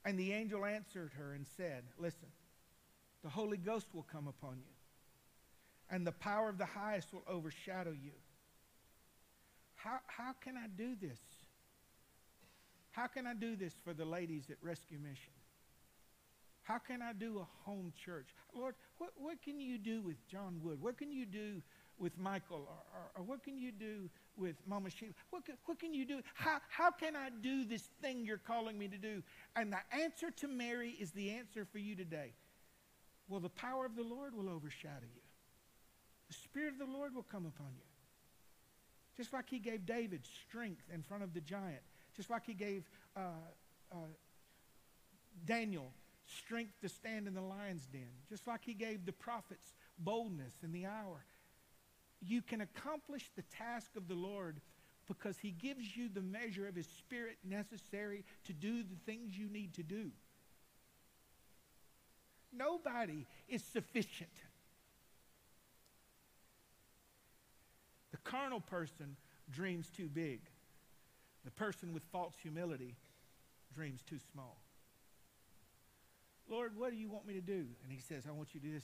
[0.03, 2.27] And the angel answered her and said, Listen,
[3.23, 4.74] the Holy Ghost will come upon you,
[5.89, 8.11] and the power of the highest will overshadow you.
[9.75, 11.19] How, how can I do this?
[12.91, 15.33] How can I do this for the ladies at Rescue Mission?
[16.63, 18.27] How can I do a home church?
[18.55, 20.81] Lord, what, what can you do with John Wood?
[20.81, 21.61] What can you do
[21.99, 22.67] with Michael?
[22.67, 25.11] Or, or, or what can you do with Mama Sheila?
[25.29, 26.21] What can, what can you do?
[26.33, 29.21] How, how can I do this thing you're calling me to do?
[29.55, 32.33] And the answer to Mary is the answer for you today.
[33.27, 35.21] Well, the power of the Lord will overshadow you.
[36.55, 37.83] Spirit of the Lord will come upon you.
[39.17, 41.81] Just like he gave David strength in front of the giant.
[42.15, 43.19] Just like he gave uh,
[43.91, 43.97] uh,
[45.45, 45.91] Daniel
[46.25, 48.07] strength to stand in the lion's den.
[48.29, 51.25] Just like he gave the prophets boldness in the hour.
[52.21, 54.61] You can accomplish the task of the Lord
[55.09, 59.49] because he gives you the measure of his spirit necessary to do the things you
[59.49, 60.11] need to do.
[62.53, 64.29] Nobody is sufficient.
[68.25, 69.15] Carnal person
[69.49, 70.41] dreams too big.
[71.45, 72.95] The person with false humility
[73.73, 74.57] dreams too small.
[76.49, 77.65] Lord, what do you want me to do?
[77.83, 78.83] And he says, I want you to do this.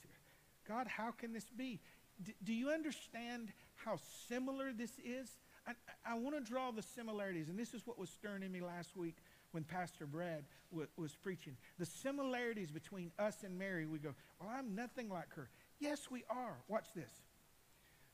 [0.68, 1.80] God, how can this be?
[2.24, 5.30] D- do you understand how similar this is?
[5.68, 5.74] I,
[6.06, 8.96] I want to draw the similarities, and this is what was stirring in me last
[8.96, 9.18] week
[9.52, 11.56] when Pastor Brad w- was preaching.
[11.78, 15.50] The similarities between us and Mary, we go, Well, I'm nothing like her.
[15.80, 16.58] Yes, we are.
[16.68, 17.12] Watch this.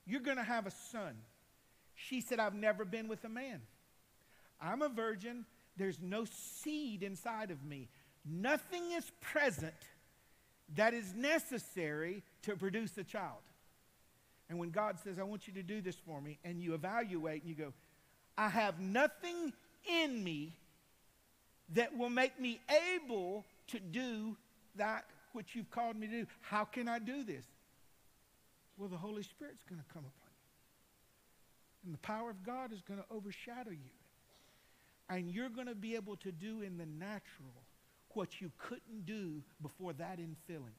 [0.08, 1.16] You're going to have a son.
[1.96, 3.62] She said, I've never been with a man.
[4.62, 5.46] I'm a virgin.
[5.76, 7.90] There's no seed inside of me.
[8.26, 9.74] Nothing is present
[10.76, 13.42] that is necessary to produce a child.
[14.50, 17.42] And when God says, I want you to do this for me, and you evaluate
[17.42, 17.74] and you go,
[18.38, 19.54] I have nothing
[20.04, 20.54] in me
[21.74, 22.62] that will make me
[22.96, 24.38] able to do
[24.76, 26.28] that which you've called me to do.
[26.42, 27.46] How can I do this?
[28.78, 31.86] Well, the Holy Spirit's going to come upon you.
[31.86, 33.96] And the power of God is going to overshadow you.
[35.10, 37.64] And you're going to be able to do in the natural
[38.14, 40.76] what you couldn't do before that infilling.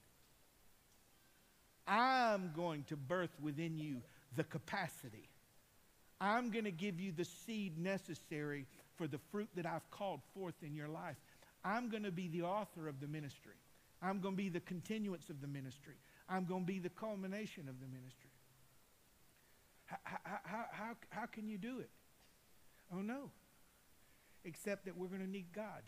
[1.86, 4.02] I'm going to birth within you
[4.36, 5.28] the capacity.
[6.20, 10.56] I'm going to give you the seed necessary for the fruit that I've called forth
[10.62, 11.16] in your life.
[11.64, 13.54] I'm going to be the author of the ministry.
[14.02, 15.94] I'm going to be the continuance of the ministry.
[16.28, 18.30] I'm going to be the culmination of the ministry.
[19.86, 19.96] How,
[20.44, 21.90] how, how, how can you do it?
[22.92, 23.30] Oh, no.
[24.44, 25.82] Except that we're going to need God.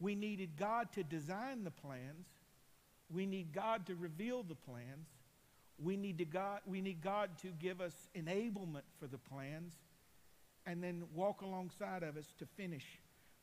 [0.00, 2.26] We needed God to design the plans.
[3.12, 5.08] We need God to reveal the plans.
[5.82, 9.72] We need, to God, we need God to give us enablement for the plans
[10.66, 12.84] and then walk alongside of us to finish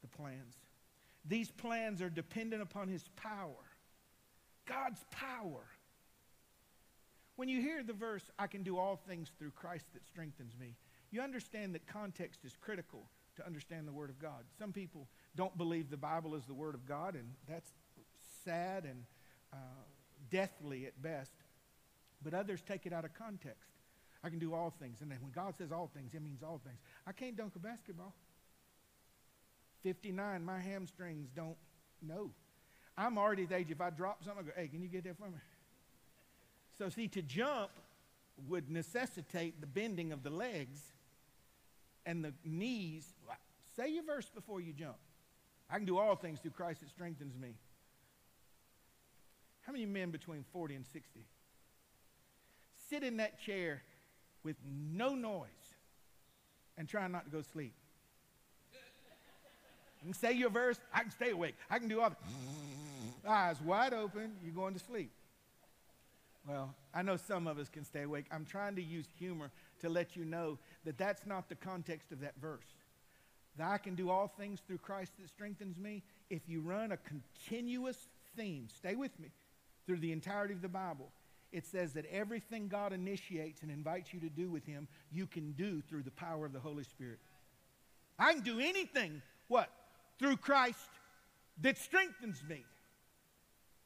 [0.01, 0.55] the plans.
[1.25, 3.70] These plans are dependent upon His power,
[4.65, 5.65] God's power.
[7.35, 10.75] When you hear the verse, I can do all things through Christ that strengthens me,
[11.11, 14.43] you understand that context is critical to understand the Word of God.
[14.59, 17.71] Some people don't believe the Bible is the Word of God, and that's
[18.45, 19.03] sad and
[19.53, 19.57] uh,
[20.29, 21.33] deathly at best.
[22.23, 23.71] But others take it out of context.
[24.23, 24.99] I can do all things.
[25.01, 26.79] And when God says all things, it means all things.
[27.07, 28.13] I can't dunk a basketball.
[29.81, 31.57] 59, my hamstrings don't
[32.01, 32.29] know.
[33.01, 35.03] I'm already at the age, if I drop something, I go, hey, can you get
[35.05, 35.39] that for me?
[36.77, 37.71] So, see, to jump
[38.47, 40.79] would necessitate the bending of the legs
[42.05, 43.07] and the knees.
[43.75, 44.97] Say your verse before you jump.
[45.69, 47.55] I can do all things through Christ that strengthens me.
[49.61, 51.25] How many men between 40 and 60
[52.89, 53.81] sit in that chair
[54.43, 55.47] with no noise
[56.77, 57.73] and try not to go sleep?
[60.01, 61.55] You can say your verse, I can stay awake.
[61.69, 62.15] I can do all
[63.27, 65.11] Eyes wide open, you're going to sleep.
[66.47, 68.25] Well, I know some of us can stay awake.
[68.31, 72.19] I'm trying to use humor to let you know that that's not the context of
[72.21, 72.65] that verse.
[73.57, 76.01] That I can do all things through Christ that strengthens me.
[76.31, 79.29] If you run a continuous theme, stay with me,
[79.85, 81.11] through the entirety of the Bible,
[81.51, 85.51] it says that everything God initiates and invites you to do with Him, you can
[85.51, 87.19] do through the power of the Holy Spirit.
[88.17, 89.69] I can do anything, what?
[90.21, 90.77] Through Christ
[91.61, 92.63] that strengthens me.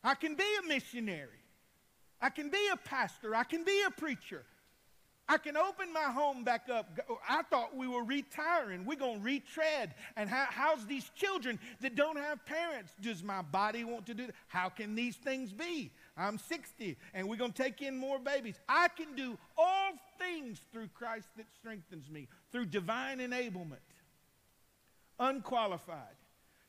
[0.03, 1.41] I can be a missionary.
[2.21, 3.33] I can be a pastor.
[3.33, 4.43] I can be a preacher.
[5.27, 6.99] I can open my home back up.
[7.27, 8.85] I thought we were retiring.
[8.85, 12.91] We're going to retread and house these children that don't have parents.
[13.01, 14.35] Does my body want to do that?
[14.47, 15.91] How can these things be?
[16.15, 18.59] I'm 60 and we're going to take in more babies.
[18.69, 23.79] I can do all things through Christ that strengthens me, through divine enablement.
[25.17, 26.17] Unqualified,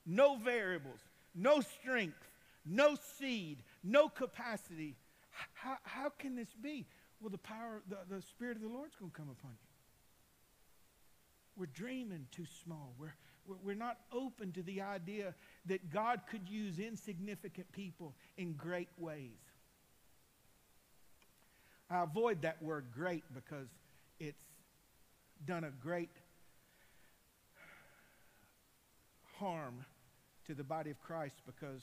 [0.07, 1.00] no variables,
[1.34, 2.28] no strength,
[2.64, 4.96] no seed, no capacity.
[5.54, 6.86] How, how can this be?
[7.20, 9.68] Well, the power, the, the Spirit of the Lord's going to come upon you.
[11.57, 12.92] We're dreaming too small.
[12.98, 13.14] We're,
[13.64, 15.34] we're, not open to the idea
[15.66, 19.38] that God could use insignificant people in great ways.
[21.88, 23.68] I avoid that word great because
[24.18, 24.44] it's
[25.46, 26.11] done a great
[29.38, 29.84] harm
[30.47, 31.82] to the body of Christ because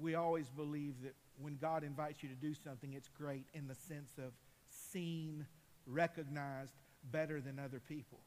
[0.00, 3.74] we always believe that when God invites you to do something, it's great in the
[3.74, 4.32] sense of
[4.68, 5.46] seen,
[5.86, 6.74] recognized
[7.10, 8.20] better than other people.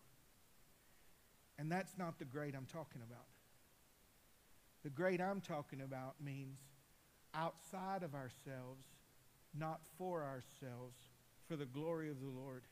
[1.57, 3.25] And that's not the great I'm talking about.
[4.83, 6.59] The great I'm talking about means
[7.33, 8.85] outside of ourselves,
[9.57, 10.97] not for ourselves,
[11.47, 12.63] for the glory of the Lord.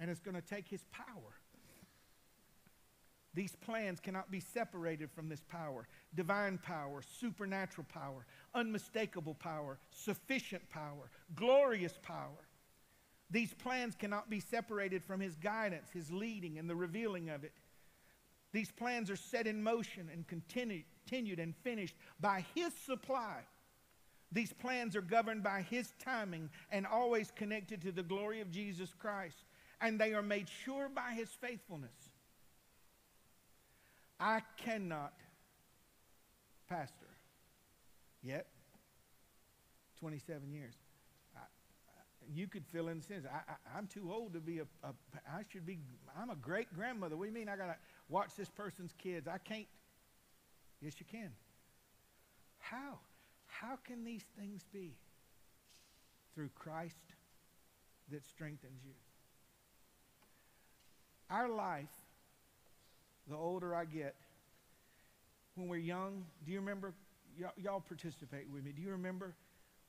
[0.00, 1.34] And it's going to take his power.
[3.38, 5.86] These plans cannot be separated from this power
[6.16, 12.48] divine power, supernatural power, unmistakable power, sufficient power, glorious power.
[13.30, 17.52] These plans cannot be separated from His guidance, His leading, and the revealing of it.
[18.52, 23.42] These plans are set in motion and continued and finished by His supply.
[24.32, 28.92] These plans are governed by His timing and always connected to the glory of Jesus
[28.98, 29.44] Christ.
[29.80, 32.07] And they are made sure by His faithfulness.
[34.20, 35.12] I cannot
[36.68, 37.06] pastor
[38.22, 38.46] yet.
[40.00, 40.74] 27 years.
[41.36, 41.42] I, I,
[42.32, 43.26] you could fill in the sentence.
[43.74, 44.92] I, am too old to be a, a,
[45.28, 45.78] I should be,
[46.16, 47.16] I'm a great grandmother.
[47.16, 47.76] What do you mean I got to
[48.08, 49.26] watch this person's kids?
[49.26, 49.66] I can't.
[50.80, 51.30] Yes, you can.
[52.60, 52.98] How?
[53.46, 54.92] How can these things be?
[56.34, 56.94] Through Christ
[58.12, 58.94] that strengthens you.
[61.30, 61.90] Our life
[63.28, 64.14] the older I get,
[65.54, 66.94] when we're young, do you remember?
[67.36, 68.72] Y'all, y'all participate with me.
[68.72, 69.34] Do you remember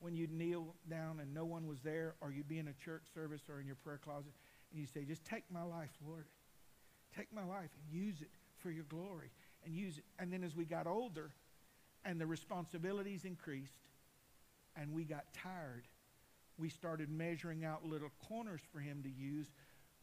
[0.00, 3.02] when you'd kneel down and no one was there, or you'd be in a church
[3.14, 4.32] service or in your prayer closet,
[4.72, 6.26] and you say, Just take my life, Lord.
[7.16, 9.30] Take my life and use it for your glory.
[9.64, 10.04] And use it.
[10.18, 11.32] And then as we got older
[12.04, 13.74] and the responsibilities increased
[14.74, 15.84] and we got tired,
[16.56, 19.48] we started measuring out little corners for him to use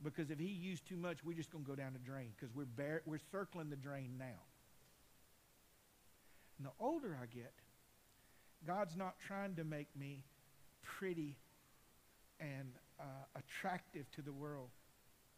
[0.03, 2.53] because if he used too much, we're just going to go down the drain because
[2.55, 4.41] we're, bar- we're circling the drain now.
[6.57, 7.53] And the older I get,
[8.65, 10.23] God's not trying to make me
[10.81, 11.35] pretty
[12.39, 13.03] and uh,
[13.35, 14.69] attractive to the world.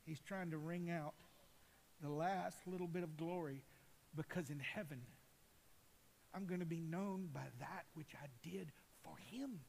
[0.05, 1.13] He's trying to wring out
[2.01, 3.61] the last little bit of glory
[4.15, 5.01] because in heaven,
[6.33, 8.71] I'm going to be known by that which I did
[9.03, 9.59] for him.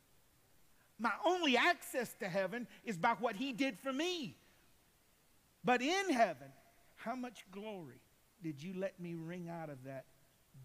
[0.98, 4.36] My only access to heaven is by what he did for me.
[5.64, 6.48] But in heaven,
[6.96, 8.00] how much glory
[8.42, 10.06] did you let me wring out of that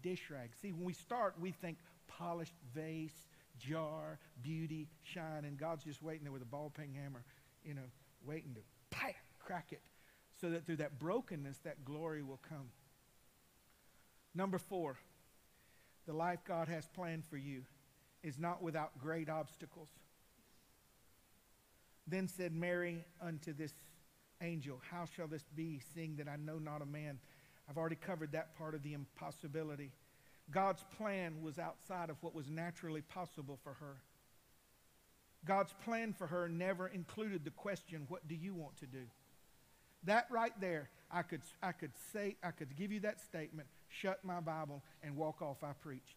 [0.02, 0.50] dish rag?
[0.60, 1.78] See, when we start, we think
[2.08, 3.26] polished vase,
[3.58, 7.24] jar, beauty, shine, and God's just waiting there with a ball peen hammer,
[7.64, 7.88] you know,
[8.24, 9.82] waiting to pah, crack it
[10.40, 12.70] so that through that brokenness, that glory will come.
[14.34, 14.98] Number four,
[16.06, 17.62] the life God has planned for you
[18.22, 19.88] is not without great obstacles.
[22.06, 23.72] Then said Mary unto this
[24.42, 27.18] angel, How shall this be, seeing that I know not a man?
[27.68, 29.90] I've already covered that part of the impossibility.
[30.50, 33.96] God's plan was outside of what was naturally possible for her.
[35.44, 39.04] God's plan for her never included the question, What do you want to do?
[40.04, 44.24] That right there, I could, I could say, I could give you that statement, shut
[44.24, 45.64] my Bible, and walk off.
[45.64, 46.16] I preached.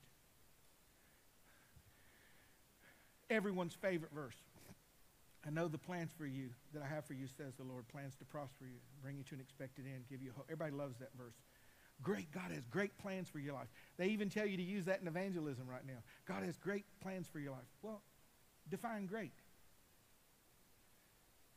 [3.30, 4.36] Everyone's favorite verse.
[5.47, 7.87] I know the plans for you that I have for you, says the Lord.
[7.87, 10.45] Plans to prosper you, bring you to an expected end, give you hope.
[10.51, 11.35] Everybody loves that verse.
[12.01, 12.31] Great.
[12.31, 13.67] God has great plans for your life.
[13.97, 15.99] They even tell you to use that in evangelism right now.
[16.27, 17.67] God has great plans for your life.
[17.81, 18.01] Well,
[18.69, 19.31] define great.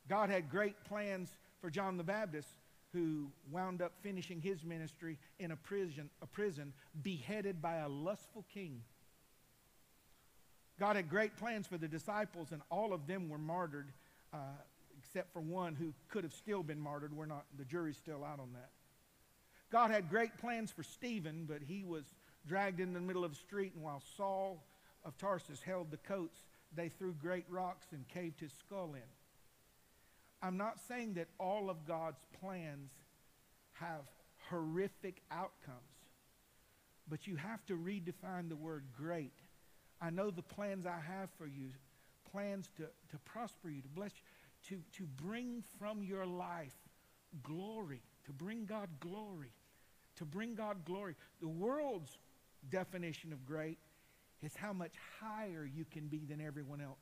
[0.09, 1.29] God had great plans
[1.61, 2.49] for John the Baptist,
[2.91, 8.45] who wound up finishing his ministry in a prison, a prison beheaded by a lustful
[8.53, 8.81] king.
[10.79, 13.91] God had great plans for the disciples, and all of them were martyred,
[14.33, 14.37] uh,
[14.97, 17.15] except for one who could have still been martyred.
[17.15, 18.69] We're not, the jury's still out on that.
[19.71, 22.03] God had great plans for Stephen, but he was
[22.47, 24.63] dragged in the middle of the street, and while Saul
[25.05, 26.39] of Tarsus held the coats,
[26.75, 29.01] they threw great rocks and caved his skull in.
[30.41, 32.91] I'm not saying that all of God's plans
[33.73, 34.01] have
[34.49, 35.77] horrific outcomes,
[37.07, 39.33] but you have to redefine the word great
[40.03, 41.69] I know the plans I have for you
[42.29, 46.75] plans to, to prosper you, to bless you, to, to bring from your life
[47.41, 49.53] glory, to bring God glory,
[50.17, 51.15] to bring God glory.
[51.39, 52.17] The world's
[52.69, 53.77] definition of great
[54.41, 56.97] is how much higher you can be than everyone else.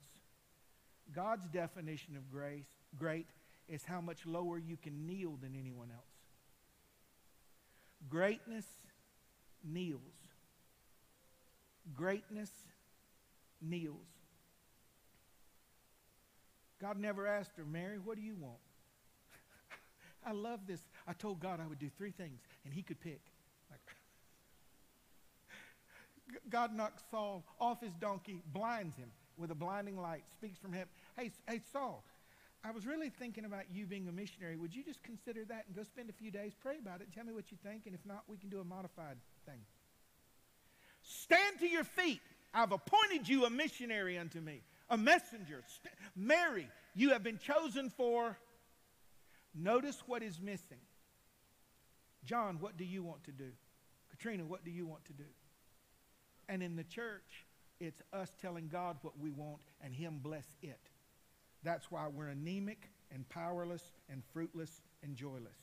[1.14, 3.28] God's definition of grace, great
[3.68, 6.06] is how much lower you can kneel than anyone else.
[8.10, 8.66] Greatness
[9.64, 10.02] kneels.
[11.96, 12.52] Greatness
[13.62, 14.08] kneels.
[16.82, 18.58] God never asked her, Mary, what do you want?
[20.26, 20.82] I love this.
[21.08, 23.22] I told God I would do three things, and he could pick.
[23.70, 23.82] Like,
[26.50, 30.90] God knocks Saul off his donkey, blinds him with a blinding light, speaks from heaven.
[31.16, 32.04] Hey, hey, Saul,
[32.64, 34.56] I was really thinking about you being a missionary.
[34.56, 37.26] Would you just consider that and go spend a few days, pray about it, tell
[37.26, 39.60] me what you think, and if not, we can do a modified thing.
[41.04, 42.22] Stand to your feet.
[42.54, 45.64] I've appointed you a missionary unto me, a messenger.
[46.16, 48.38] Mary, you have been chosen for.
[49.54, 50.80] Notice what is missing.
[52.24, 53.52] John, what do you want to do?
[54.10, 55.24] Katrina, what do you want to do?
[56.48, 57.46] And in the church,
[57.80, 60.80] it's us telling God what we want and Him bless it.
[61.64, 65.58] That's why we're anemic and powerless and fruitless and joyless.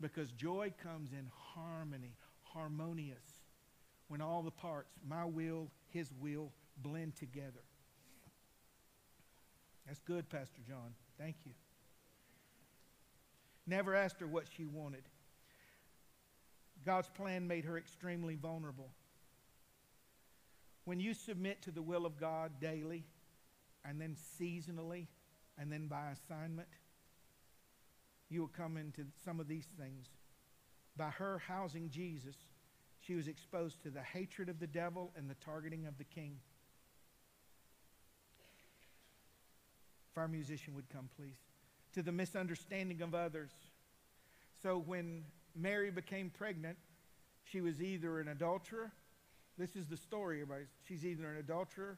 [0.00, 3.37] Because joy comes in harmony, harmonious
[4.08, 6.50] when all the parts, my will, his will,
[6.82, 7.62] blend together.
[9.86, 10.94] That's good, Pastor John.
[11.18, 11.52] Thank you.
[13.66, 15.02] Never asked her what she wanted.
[16.84, 18.90] God's plan made her extremely vulnerable.
[20.84, 23.04] When you submit to the will of God daily,
[23.84, 25.06] and then seasonally,
[25.58, 26.68] and then by assignment,
[28.28, 30.08] you will come into some of these things.
[30.96, 32.36] By her housing Jesus,
[33.08, 36.36] she was exposed to the hatred of the devil and the targeting of the king.
[40.12, 41.38] If our musician would come, please.
[41.94, 43.50] To the misunderstanding of others.
[44.62, 45.24] So when
[45.56, 46.76] Mary became pregnant,
[47.44, 48.92] she was either an adulterer.
[49.56, 50.66] This is the story, everybody.
[50.86, 51.96] She's either an adulterer,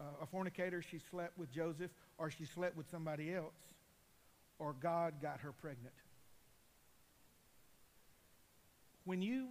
[0.00, 3.74] uh, a fornicator, she slept with Joseph, or she slept with somebody else,
[4.60, 5.94] or God got her pregnant.
[9.04, 9.48] When you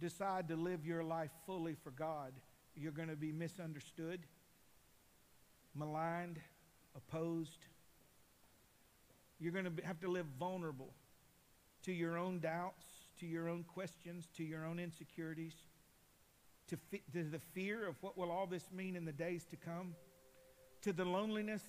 [0.00, 2.32] decide to live your life fully for God,
[2.74, 4.20] you're going to be misunderstood,
[5.74, 6.40] maligned,
[6.96, 7.66] opposed.
[9.38, 10.92] You're going to have to live vulnerable
[11.84, 12.84] to your own doubts,
[13.20, 15.54] to your own questions, to your own insecurities,
[16.68, 19.56] to, fi- to the fear of what will all this mean in the days to
[19.56, 19.94] come,
[20.82, 21.62] to the loneliness,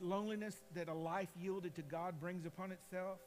[0.00, 3.18] loneliness that a life yielded to God brings upon itself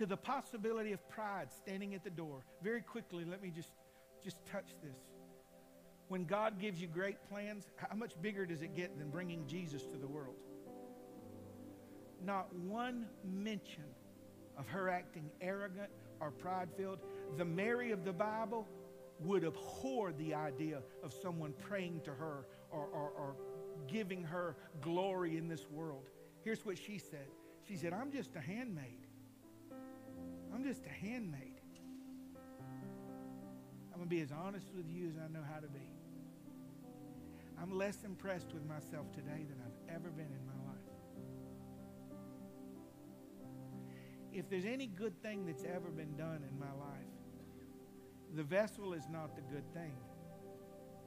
[0.00, 2.42] to the possibility of pride standing at the door.
[2.62, 3.70] Very quickly, let me just,
[4.24, 4.96] just touch this.
[6.08, 9.84] When God gives you great plans, how much bigger does it get than bringing Jesus
[9.84, 10.36] to the world?
[12.24, 13.84] Not one mention
[14.56, 17.00] of her acting arrogant or pride filled.
[17.36, 18.66] The Mary of the Bible
[19.18, 23.36] would abhor the idea of someone praying to her or, or, or
[23.86, 26.08] giving her glory in this world.
[26.40, 27.26] Here's what she said
[27.68, 28.99] She said, I'm just a handmaid.
[30.54, 31.60] I'm just a handmaid.
[33.92, 35.88] I'm going to be as honest with you as I know how to be.
[37.60, 40.80] I'm less impressed with myself today than I've ever been in my life.
[44.32, 47.00] If there's any good thing that's ever been done in my life,
[48.34, 49.92] the vessel is not the good thing.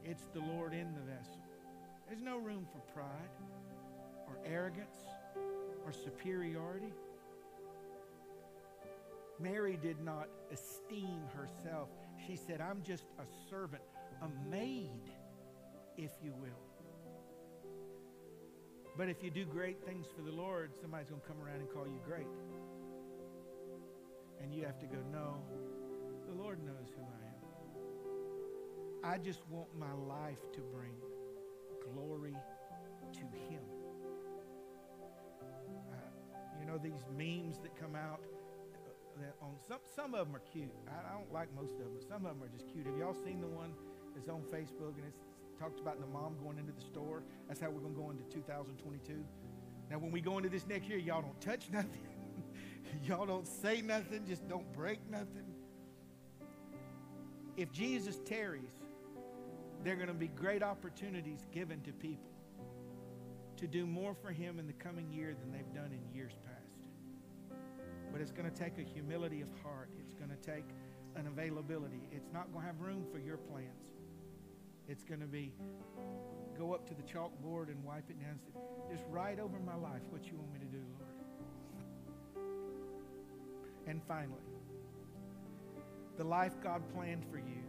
[0.04, 1.42] It's the Lord in the vessel.
[2.06, 3.30] There's no room for pride
[4.28, 4.98] or arrogance
[5.84, 6.92] or superiority.
[9.40, 11.88] Mary did not esteem herself.
[12.26, 13.82] She said, I'm just a servant,
[14.22, 15.10] a maid,
[15.96, 16.50] if you will.
[18.96, 21.68] But if you do great things for the Lord, somebody's going to come around and
[21.70, 22.28] call you great.
[24.40, 25.42] And you have to go, no,
[26.28, 29.14] the Lord knows who I am.
[29.14, 30.94] I just want my life to bring
[31.92, 32.36] glory
[33.12, 33.60] to Him.
[35.92, 35.96] Uh,
[36.60, 38.20] you know, these memes that come out
[39.24, 40.70] that on some, some of them are cute.
[40.88, 42.86] I, I don't like most of them, but some of them are just cute.
[42.86, 43.72] Have y'all seen the one
[44.14, 45.18] that's on Facebook and it's
[45.58, 47.22] talked about the mom going into the store?
[47.48, 49.24] That's how we're to go into 2022.
[49.90, 52.06] Now, when we go into this next year, y'all don't touch nothing.
[53.02, 54.24] y'all don't say nothing.
[54.28, 55.46] Just don't break nothing.
[57.56, 58.72] If Jesus tarries,
[59.84, 62.32] there are going to be great opportunities given to people
[63.56, 66.63] to do more for Him in the coming year than they've done in years past.
[68.14, 70.66] But it's going to take a humility of heart, it's going to take
[71.16, 72.02] an availability.
[72.12, 73.90] It's not going to have room for your plans.
[74.86, 75.52] It's going to be
[76.56, 78.38] go up to the chalkboard and wipe it down
[78.88, 82.46] just write over my life what you want me to do, Lord.
[83.88, 84.38] And finally,
[86.16, 87.64] the life God planned for you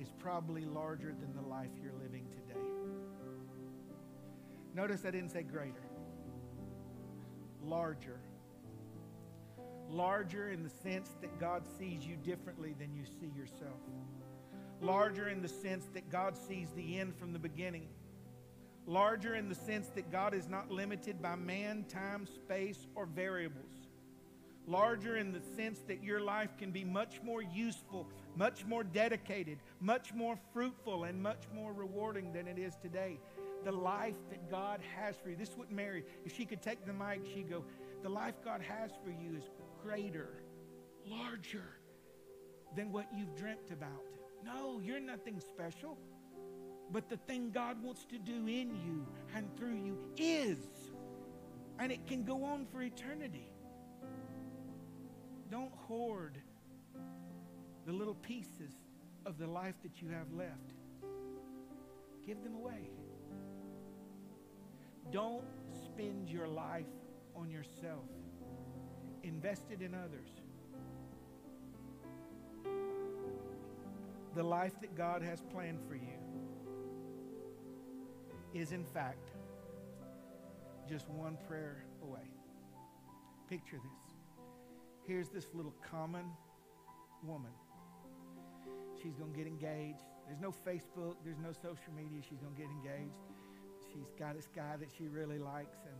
[0.00, 2.60] is probably larger than the life you're living today.
[4.72, 5.82] Notice I didn't say greater,
[7.64, 8.20] larger.
[9.92, 13.78] Larger in the sense that God sees you differently than you see yourself.
[14.80, 17.86] Larger in the sense that God sees the end from the beginning.
[18.86, 23.86] Larger in the sense that God is not limited by man, time, space, or variables
[24.66, 29.58] larger in the sense that your life can be much more useful, much more dedicated,
[29.80, 33.18] much more fruitful, and much more rewarding than it is today.
[33.64, 35.36] The life that God has for you.
[35.36, 37.64] This is what Mary, if she could take the mic, she'd go,
[38.02, 39.44] The life God has for you is
[39.82, 40.42] greater,
[41.06, 41.78] larger
[42.76, 43.90] than what you've dreamt about.
[44.44, 45.98] No, you're nothing special.
[46.90, 50.58] But the thing God wants to do in you and through you is.
[51.78, 53.50] And it can go on for eternity.
[55.50, 56.38] Don't hoard
[57.86, 58.72] the little pieces
[59.26, 60.74] of the life that you have left.
[62.26, 62.90] Give them away.
[65.10, 65.44] Don't
[65.84, 66.86] spend your life
[67.34, 68.08] on yourself.
[69.22, 70.28] Invest it in others.
[74.34, 76.18] The life that God has planned for you
[78.54, 79.30] is, in fact,
[80.88, 82.30] just one prayer away.
[83.48, 84.12] Picture this
[85.06, 86.24] here's this little common
[87.24, 87.50] woman.
[89.02, 90.04] She's going to get engaged.
[90.26, 92.22] There's no Facebook, there's no social media.
[92.22, 93.18] She's going to get engaged.
[93.92, 95.96] She's got this guy that she really likes, and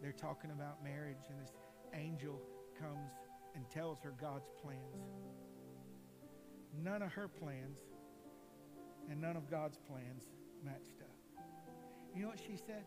[0.00, 1.52] they're talking about marriage, and this
[1.94, 2.40] angel
[2.82, 3.12] comes
[3.54, 5.06] and tells her God's plans.
[6.82, 7.78] None of her plans
[9.10, 10.24] and none of God's plans
[10.64, 11.44] matched up.
[12.14, 12.84] You know what she said?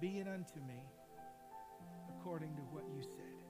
[0.00, 0.82] Be it unto me
[2.08, 3.40] according to what you said.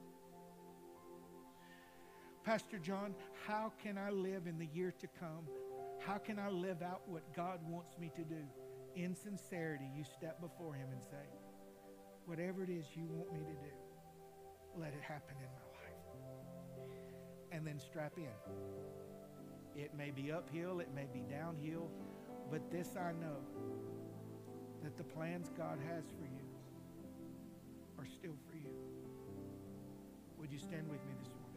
[2.44, 3.14] Pastor John,
[3.46, 5.46] how can I live in the year to come?
[5.98, 8.42] How can I live out what God wants me to do?
[8.96, 11.28] In sincerity, you step before Him and say,
[12.24, 13.79] Whatever it is you want me to do,
[14.78, 16.00] let it happen in my life.
[17.52, 18.28] And then strap in.
[19.76, 21.90] It may be uphill, it may be downhill,
[22.50, 23.38] but this I know
[24.82, 26.46] that the plans God has for you
[27.98, 28.74] are still for you.
[30.38, 31.50] Would you stand with me this morning?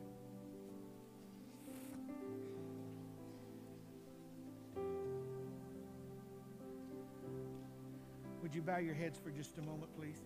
[8.41, 10.22] Would you bow your heads for just a moment, please?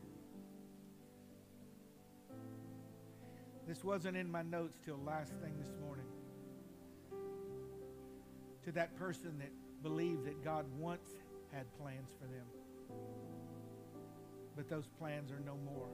[3.67, 6.05] This wasn't in my notes till last thing this morning.
[8.63, 9.51] To that person that
[9.83, 11.09] believed that God once
[11.51, 12.45] had plans for them,
[14.55, 15.89] but those plans are no more.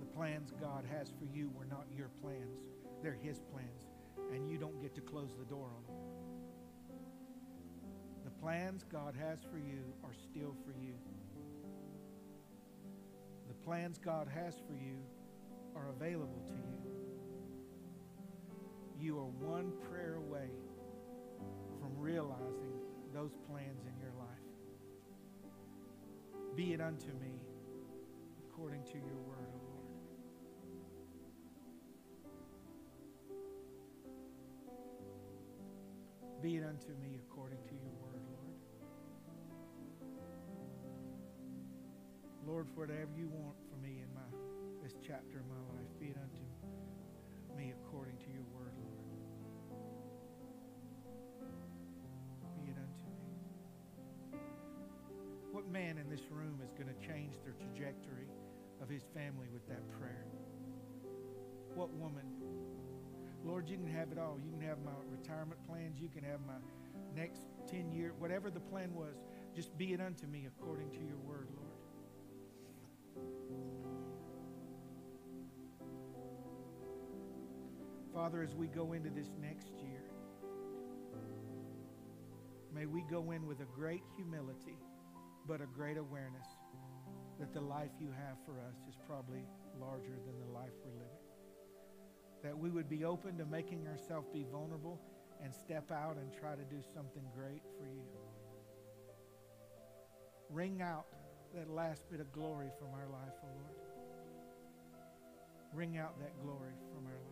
[0.00, 2.58] The plans God has for you were not your plans,
[3.00, 3.86] they're His plans.
[4.32, 6.02] and you don't get to close the door on them.
[8.24, 10.94] The plans God has for you are still for you.
[13.46, 14.98] The plans God has for you
[15.76, 16.80] are available to you.
[18.98, 20.48] You are one prayer away
[21.78, 22.72] from realizing
[23.12, 24.26] those plans in your life.
[26.56, 27.42] Be it unto me
[28.48, 29.92] according to your word, O Lord.
[36.42, 38.56] Be it unto me according to your word, Lord.
[42.46, 43.56] Lord, for whatever you want
[45.06, 46.42] chapter of my life, be it unto
[47.56, 49.06] me according to your word, Lord.
[52.58, 54.40] Be it unto me.
[55.52, 58.26] What man in this room is going to change their trajectory
[58.82, 60.26] of his family with that prayer?
[61.76, 62.26] What woman?
[63.44, 64.40] Lord, you can have it all.
[64.44, 66.00] You can have my retirement plans.
[66.00, 66.58] You can have my
[67.14, 69.22] next 10 year, whatever the plan was.
[69.54, 71.76] Just be it unto me according to your word, Lord.
[78.16, 80.00] Father, as we go into this next year,
[82.74, 84.78] may we go in with a great humility,
[85.46, 86.46] but a great awareness
[87.38, 89.44] that the life you have for us is probably
[89.78, 91.26] larger than the life we're living.
[92.42, 94.98] That we would be open to making ourselves be vulnerable
[95.44, 98.06] and step out and try to do something great for you.
[100.48, 101.04] Wring out
[101.54, 103.76] that last bit of glory from our life, O oh Lord.
[105.74, 107.25] Wring out that glory from our life.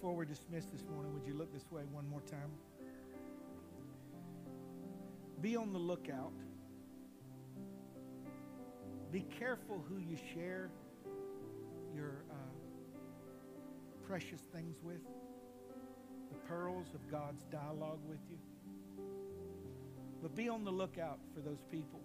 [0.00, 2.52] Before we're dismissed this morning, would you look this way one more time?
[5.40, 6.30] Be on the lookout.
[9.10, 10.70] Be careful who you share
[11.92, 12.34] your uh,
[14.06, 15.00] precious things with,
[16.30, 18.38] the pearls of God's dialogue with you.
[20.22, 21.98] But be on the lookout for those people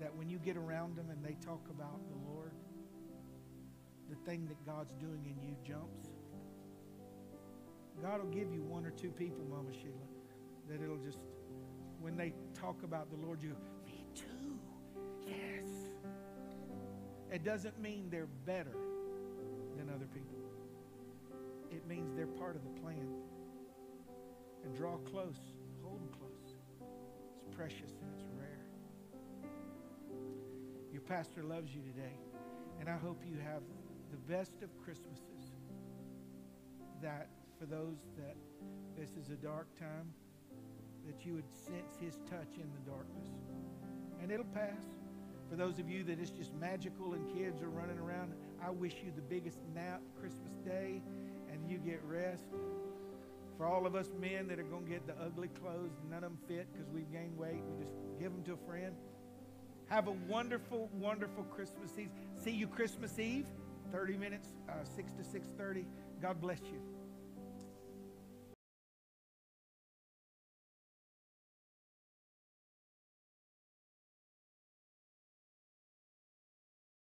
[0.00, 2.29] that when you get around them and they talk about the Lord,
[4.30, 6.06] thing that God's doing in you jumps.
[8.00, 10.06] God will give you one or two people, Mama Sheila,
[10.68, 11.18] that it'll just,
[12.00, 14.56] when they talk about the Lord, you me too.
[15.26, 15.66] Yes.
[17.32, 18.76] It doesn't mean they're better
[19.76, 20.38] than other people.
[21.72, 23.08] It means they're part of the plan.
[24.64, 25.40] And draw close,
[25.82, 26.54] hold them close.
[27.40, 28.64] It's precious and it's rare.
[30.92, 32.16] Your pastor loves you today,
[32.78, 33.62] and I hope you have
[34.10, 35.52] the best of Christmases.
[37.02, 38.36] That for those that
[38.98, 40.12] this is a dark time,
[41.06, 43.28] that you would sense his touch in the darkness.
[44.22, 44.84] And it'll pass.
[45.48, 48.34] For those of you that it's just magical and kids are running around,
[48.64, 51.02] I wish you the biggest nap Christmas Day
[51.52, 52.44] and you get rest.
[53.56, 56.30] For all of us men that are going to get the ugly clothes, none of
[56.30, 58.94] them fit because we've gained weight, we just give them to a friend.
[59.88, 62.10] Have a wonderful, wonderful Christmas Eve.
[62.36, 63.46] See you Christmas Eve.
[63.92, 65.84] 30 minutes, uh, 6 to 6.30.
[66.20, 66.99] God bless you.